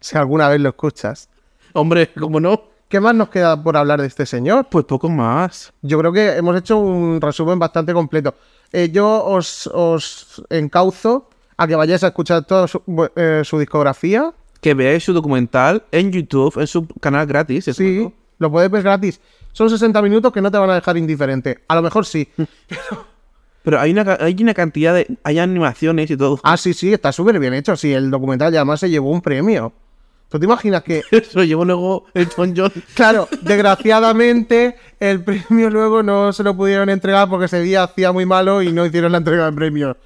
Si 0.00 0.18
alguna 0.18 0.48
vez 0.48 0.60
lo 0.60 0.70
escuchas. 0.70 1.28
Hombre, 1.74 2.10
¿cómo 2.18 2.40
no? 2.40 2.62
¿Qué 2.88 3.00
más 3.00 3.14
nos 3.14 3.28
queda 3.28 3.62
por 3.62 3.76
hablar 3.76 4.00
de 4.00 4.06
este 4.06 4.24
señor? 4.24 4.66
Pues 4.70 4.86
poco 4.86 5.10
más. 5.10 5.74
Yo 5.82 5.98
creo 5.98 6.10
que 6.10 6.36
hemos 6.36 6.56
hecho 6.56 6.78
un 6.78 7.20
resumen 7.20 7.58
bastante 7.58 7.92
completo. 7.92 8.34
Eh, 8.72 8.88
yo 8.90 9.24
os, 9.24 9.66
os 9.66 10.42
encauzo 10.48 11.28
a 11.58 11.66
que 11.66 11.76
vayáis 11.76 12.02
a 12.04 12.08
escuchar 12.08 12.46
toda 12.46 12.66
su, 12.66 12.82
eh, 13.14 13.42
su 13.44 13.58
discografía. 13.58 14.32
Que 14.62 14.72
veáis 14.72 15.04
su 15.04 15.12
documental 15.12 15.84
en 15.92 16.10
YouTube, 16.10 16.58
en 16.58 16.66
su 16.66 16.86
canal 17.00 17.26
gratis. 17.26 17.66
Sí, 17.74 18.10
lo 18.38 18.50
puedes 18.50 18.70
ver 18.70 18.82
gratis. 18.82 19.20
Son 19.52 19.68
60 19.68 20.00
minutos 20.00 20.32
que 20.32 20.40
no 20.40 20.50
te 20.50 20.56
van 20.56 20.70
a 20.70 20.74
dejar 20.76 20.96
indiferente. 20.96 21.58
A 21.68 21.74
lo 21.74 21.82
mejor 21.82 22.06
sí. 22.06 22.26
Pero 23.64 23.80
hay 23.80 23.90
una, 23.90 24.16
hay 24.18 24.34
una 24.40 24.54
cantidad 24.54 24.94
de... 24.94 25.18
Hay 25.24 25.38
animaciones 25.38 26.10
y 26.10 26.16
todo. 26.16 26.40
Ah, 26.42 26.56
sí, 26.56 26.72
sí, 26.72 26.94
está 26.94 27.12
súper 27.12 27.38
bien 27.38 27.52
hecho. 27.52 27.76
Sí, 27.76 27.92
el 27.92 28.10
documental 28.10 28.54
además 28.56 28.80
se 28.80 28.88
llevó 28.88 29.10
un 29.10 29.20
premio. 29.20 29.74
¿Tú 30.28 30.38
te 30.38 30.44
imaginas 30.44 30.82
que 30.82 31.02
Eso 31.10 31.38
lo 31.38 31.44
llevó 31.44 31.64
luego 31.64 32.06
el 32.14 32.28
John 32.34 32.54
John. 32.56 32.72
Claro, 32.94 33.28
desgraciadamente 33.42 34.76
el 35.00 35.22
premio 35.22 35.70
luego 35.70 36.02
no 36.02 36.32
se 36.32 36.42
lo 36.42 36.56
pudieron 36.56 36.88
entregar 36.90 37.28
porque 37.28 37.46
ese 37.46 37.60
día 37.60 37.84
hacía 37.84 38.12
muy 38.12 38.26
malo 38.26 38.62
y 38.62 38.72
no 38.72 38.84
hicieron 38.84 39.12
la 39.12 39.18
entrega 39.18 39.46
de 39.46 39.52
premio. 39.52 39.96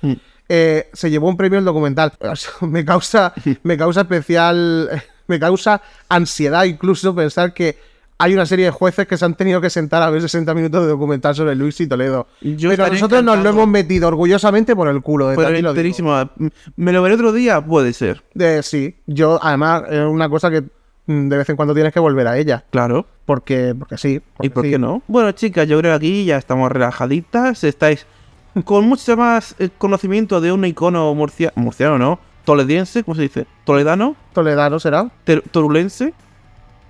Eh, 0.49 0.89
se 0.93 1.11
llevó 1.11 1.29
un 1.29 1.37
premio 1.37 1.59
el 1.59 1.65
documental. 1.65 2.13
Me 2.61 2.85
causa, 2.85 3.33
me 3.63 3.77
causa 3.77 4.03
especial, 4.03 5.03
me 5.27 5.41
causa 5.41 5.83
ansiedad 6.09 6.65
incluso 6.65 7.15
pensar 7.15 7.55
que 7.55 7.79
hay 8.23 8.35
una 8.35 8.47
serie 8.47 8.67
de 8.67 8.71
jueces 8.71 9.07
que 9.07 9.17
se 9.17 9.25
han 9.25 9.35
tenido 9.35 9.61
que 9.61 9.69
sentar 9.71 10.03
a 10.03 10.11
ver 10.11 10.21
60 10.23 10.55
minutos 10.55 10.83
de 10.83 10.89
documental 10.89 11.35
sobre 11.35 11.55
Luis 11.55 11.81
y 11.81 11.87
Toledo. 11.87 12.27
Yo 12.41 12.69
Pero 12.71 12.87
nosotros 12.89 13.23
nos 13.25 13.39
lo 13.39 13.51
hemos 13.51 13.69
metido 13.69 14.09
orgullosamente 14.09 14.77
por 14.77 14.89
el 14.89 15.03
culo. 15.03 15.29
desde 15.29 15.43
Pero 15.43 15.61
lo 15.61 15.75
digo. 15.75 16.31
¿Me 16.77 16.93
lo 16.93 17.03
veré 17.03 17.15
otro 17.17 17.33
día? 17.33 17.61
Puede 17.65 17.93
ser. 17.93 18.23
De- 18.35 18.63
sí, 18.63 18.97
yo 19.07 19.39
además 19.43 19.83
es 19.91 20.01
una 20.07 20.29
cosa 20.29 20.51
que 20.51 20.63
mm, 21.07 21.29
de 21.29 21.37
vez 21.37 21.49
en 21.49 21.57
cuando 21.57 21.75
tienes 21.75 21.93
que 21.93 22.01
volver 22.01 22.27
a 22.29 22.39
ella. 22.39 22.65
Claro. 22.71 23.07
Porque, 23.27 23.75
porque 23.79 23.99
sí. 23.99 24.21
¿Y 24.41 24.49
por 24.51 24.65
sí. 24.65 24.71
qué 24.71 24.79
no? 24.79 25.03
Bueno, 25.09 25.33
chicas, 25.33 25.67
yo 25.69 25.79
creo 25.79 25.93
que 25.93 25.97
aquí 25.97 26.25
ya 26.25 26.37
estamos 26.37 26.71
relajaditas. 26.73 27.65
Estáis 27.65 28.07
con 28.65 28.87
mucho 28.89 29.17
más 29.17 29.55
eh, 29.59 29.69
conocimiento 29.79 30.41
de 30.41 30.53
un 30.53 30.65
icono 30.65 31.15
murcia 31.15 31.53
murciano, 31.57 31.99
¿no? 31.99 32.19
Tolediense, 32.45 33.05
¿cómo 33.05 33.15
se 33.15 33.23
dice? 33.23 33.47
Toledano, 33.65 34.17
Toledano 34.33 34.79
será. 34.81 35.09
Ter- 35.25 35.43
torulense. 35.51 36.13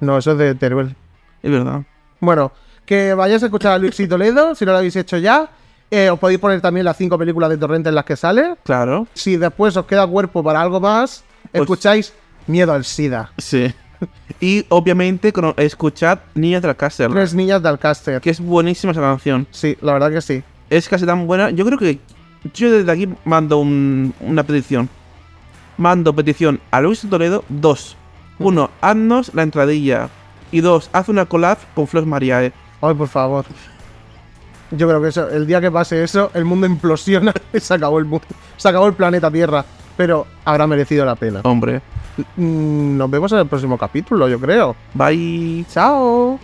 No, 0.00 0.18
eso 0.18 0.32
es 0.32 0.38
de 0.38 0.54
Teruel. 0.54 0.96
Es 1.42 1.50
verdad. 1.50 1.82
Bueno, 2.20 2.52
que 2.86 3.14
vayáis 3.14 3.42
a 3.42 3.46
escuchar 3.46 3.72
a 3.72 3.78
Luis 3.78 3.98
y 4.00 4.06
Toledo, 4.06 4.54
si 4.54 4.64
no 4.64 4.72
lo 4.72 4.78
habéis 4.78 4.96
hecho 4.96 5.16
ya. 5.18 5.50
Eh, 5.90 6.08
os 6.08 6.18
podéis 6.18 6.38
poner 6.40 6.60
también 6.60 6.84
las 6.86 6.96
cinco 6.96 7.18
películas 7.18 7.50
de 7.50 7.58
Torrente 7.58 7.88
en 7.90 7.94
las 7.94 8.04
que 8.04 8.16
sale. 8.16 8.54
Claro. 8.64 9.06
Si 9.14 9.36
después 9.36 9.76
os 9.76 9.84
queda 9.86 10.06
cuerpo 10.06 10.42
para 10.42 10.60
algo 10.62 10.80
más, 10.80 11.24
Pues- 11.50 11.62
escucháis 11.62 12.12
Miedo 12.46 12.72
al 12.72 12.84
SIDA. 12.84 13.30
Sí. 13.38 13.72
Y 14.40 14.66
obviamente 14.70 15.32
escuchad 15.58 16.18
Niñas 16.34 16.62
del 16.62 16.74
Castle, 16.74 17.08
Tres 17.10 17.34
niñas 17.34 17.62
de 17.62 17.68
Alcaster. 17.68 18.20
que 18.20 18.30
es 18.30 18.40
buenísima 18.40 18.90
esa 18.92 19.00
canción. 19.00 19.46
Sí, 19.52 19.76
la 19.80 19.92
verdad 19.92 20.10
que 20.10 20.20
sí. 20.20 20.42
Es 20.70 20.88
casi 20.88 21.06
tan 21.06 21.26
buena. 21.28 21.50
Yo 21.50 21.64
creo 21.66 21.78
que 21.78 22.00
yo 22.54 22.72
desde 22.72 22.90
aquí 22.90 23.08
mando 23.24 23.58
un- 23.58 24.12
una 24.20 24.42
petición. 24.42 24.88
Mando 25.76 26.12
petición 26.14 26.60
a 26.70 26.80
Luis 26.80 27.06
Toledo 27.08 27.44
dos. 27.48 27.96
Uno, 28.38 28.70
haznos 28.80 29.32
la 29.34 29.42
entradilla. 29.42 30.08
Y 30.52 30.60
dos, 30.60 30.88
haz 30.92 31.08
una 31.08 31.26
collab 31.26 31.58
con 31.74 31.86
Flos 31.88 32.06
Mariae. 32.06 32.52
Ay, 32.80 32.94
por 32.94 33.08
favor. 33.08 33.44
Yo 34.70 34.86
creo 34.88 35.02
que 35.02 35.08
eso, 35.08 35.28
el 35.28 35.46
día 35.46 35.60
que 35.60 35.70
pase 35.70 36.02
eso, 36.02 36.30
el 36.34 36.44
mundo 36.44 36.66
implosiona 36.66 37.32
y 37.52 37.60
se 37.60 37.74
acabó 37.74 37.98
el 37.98 38.04
mundo. 38.04 38.24
Se 38.56 38.68
acabó 38.68 38.86
el 38.86 38.94
planeta 38.94 39.30
Tierra. 39.30 39.64
Pero 39.96 40.26
habrá 40.44 40.66
merecido 40.66 41.04
la 41.04 41.16
pena. 41.16 41.40
Hombre. 41.44 41.82
Mm, 42.36 42.96
Nos 42.96 43.10
vemos 43.10 43.30
en 43.32 43.38
el 43.38 43.46
próximo 43.46 43.76
capítulo, 43.76 44.28
yo 44.28 44.38
creo. 44.40 44.74
Bye. 44.94 45.66
Chao. 45.70 46.38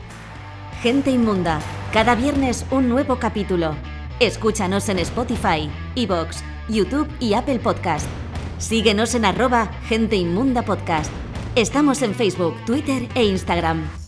Gente 0.83 1.11
inmunda. 1.11 1.59
Cada 1.93 2.15
viernes 2.15 2.67
un 2.71 2.89
nuevo 2.89 3.17
capítulo. 3.17 3.75
Escúchanos 4.21 4.89
en 4.91 4.99
Spotify, 4.99 5.71
Evox, 5.97 6.43
YouTube 6.69 7.09
y 7.21 7.35
Apple 7.35 7.59
Podcast. 7.61 8.07
Síguenos 8.59 9.15
en 9.15 9.25
arroba 9.25 9.71
Gente 9.89 10.17
Inmunda 10.17 10.63
Podcast. 10.63 11.11
Estamos 11.59 12.03
en 12.03 12.15
Facebook, 12.15 12.55
Twitter 12.67 13.09
e 13.17 13.25
Instagram. 13.25 14.08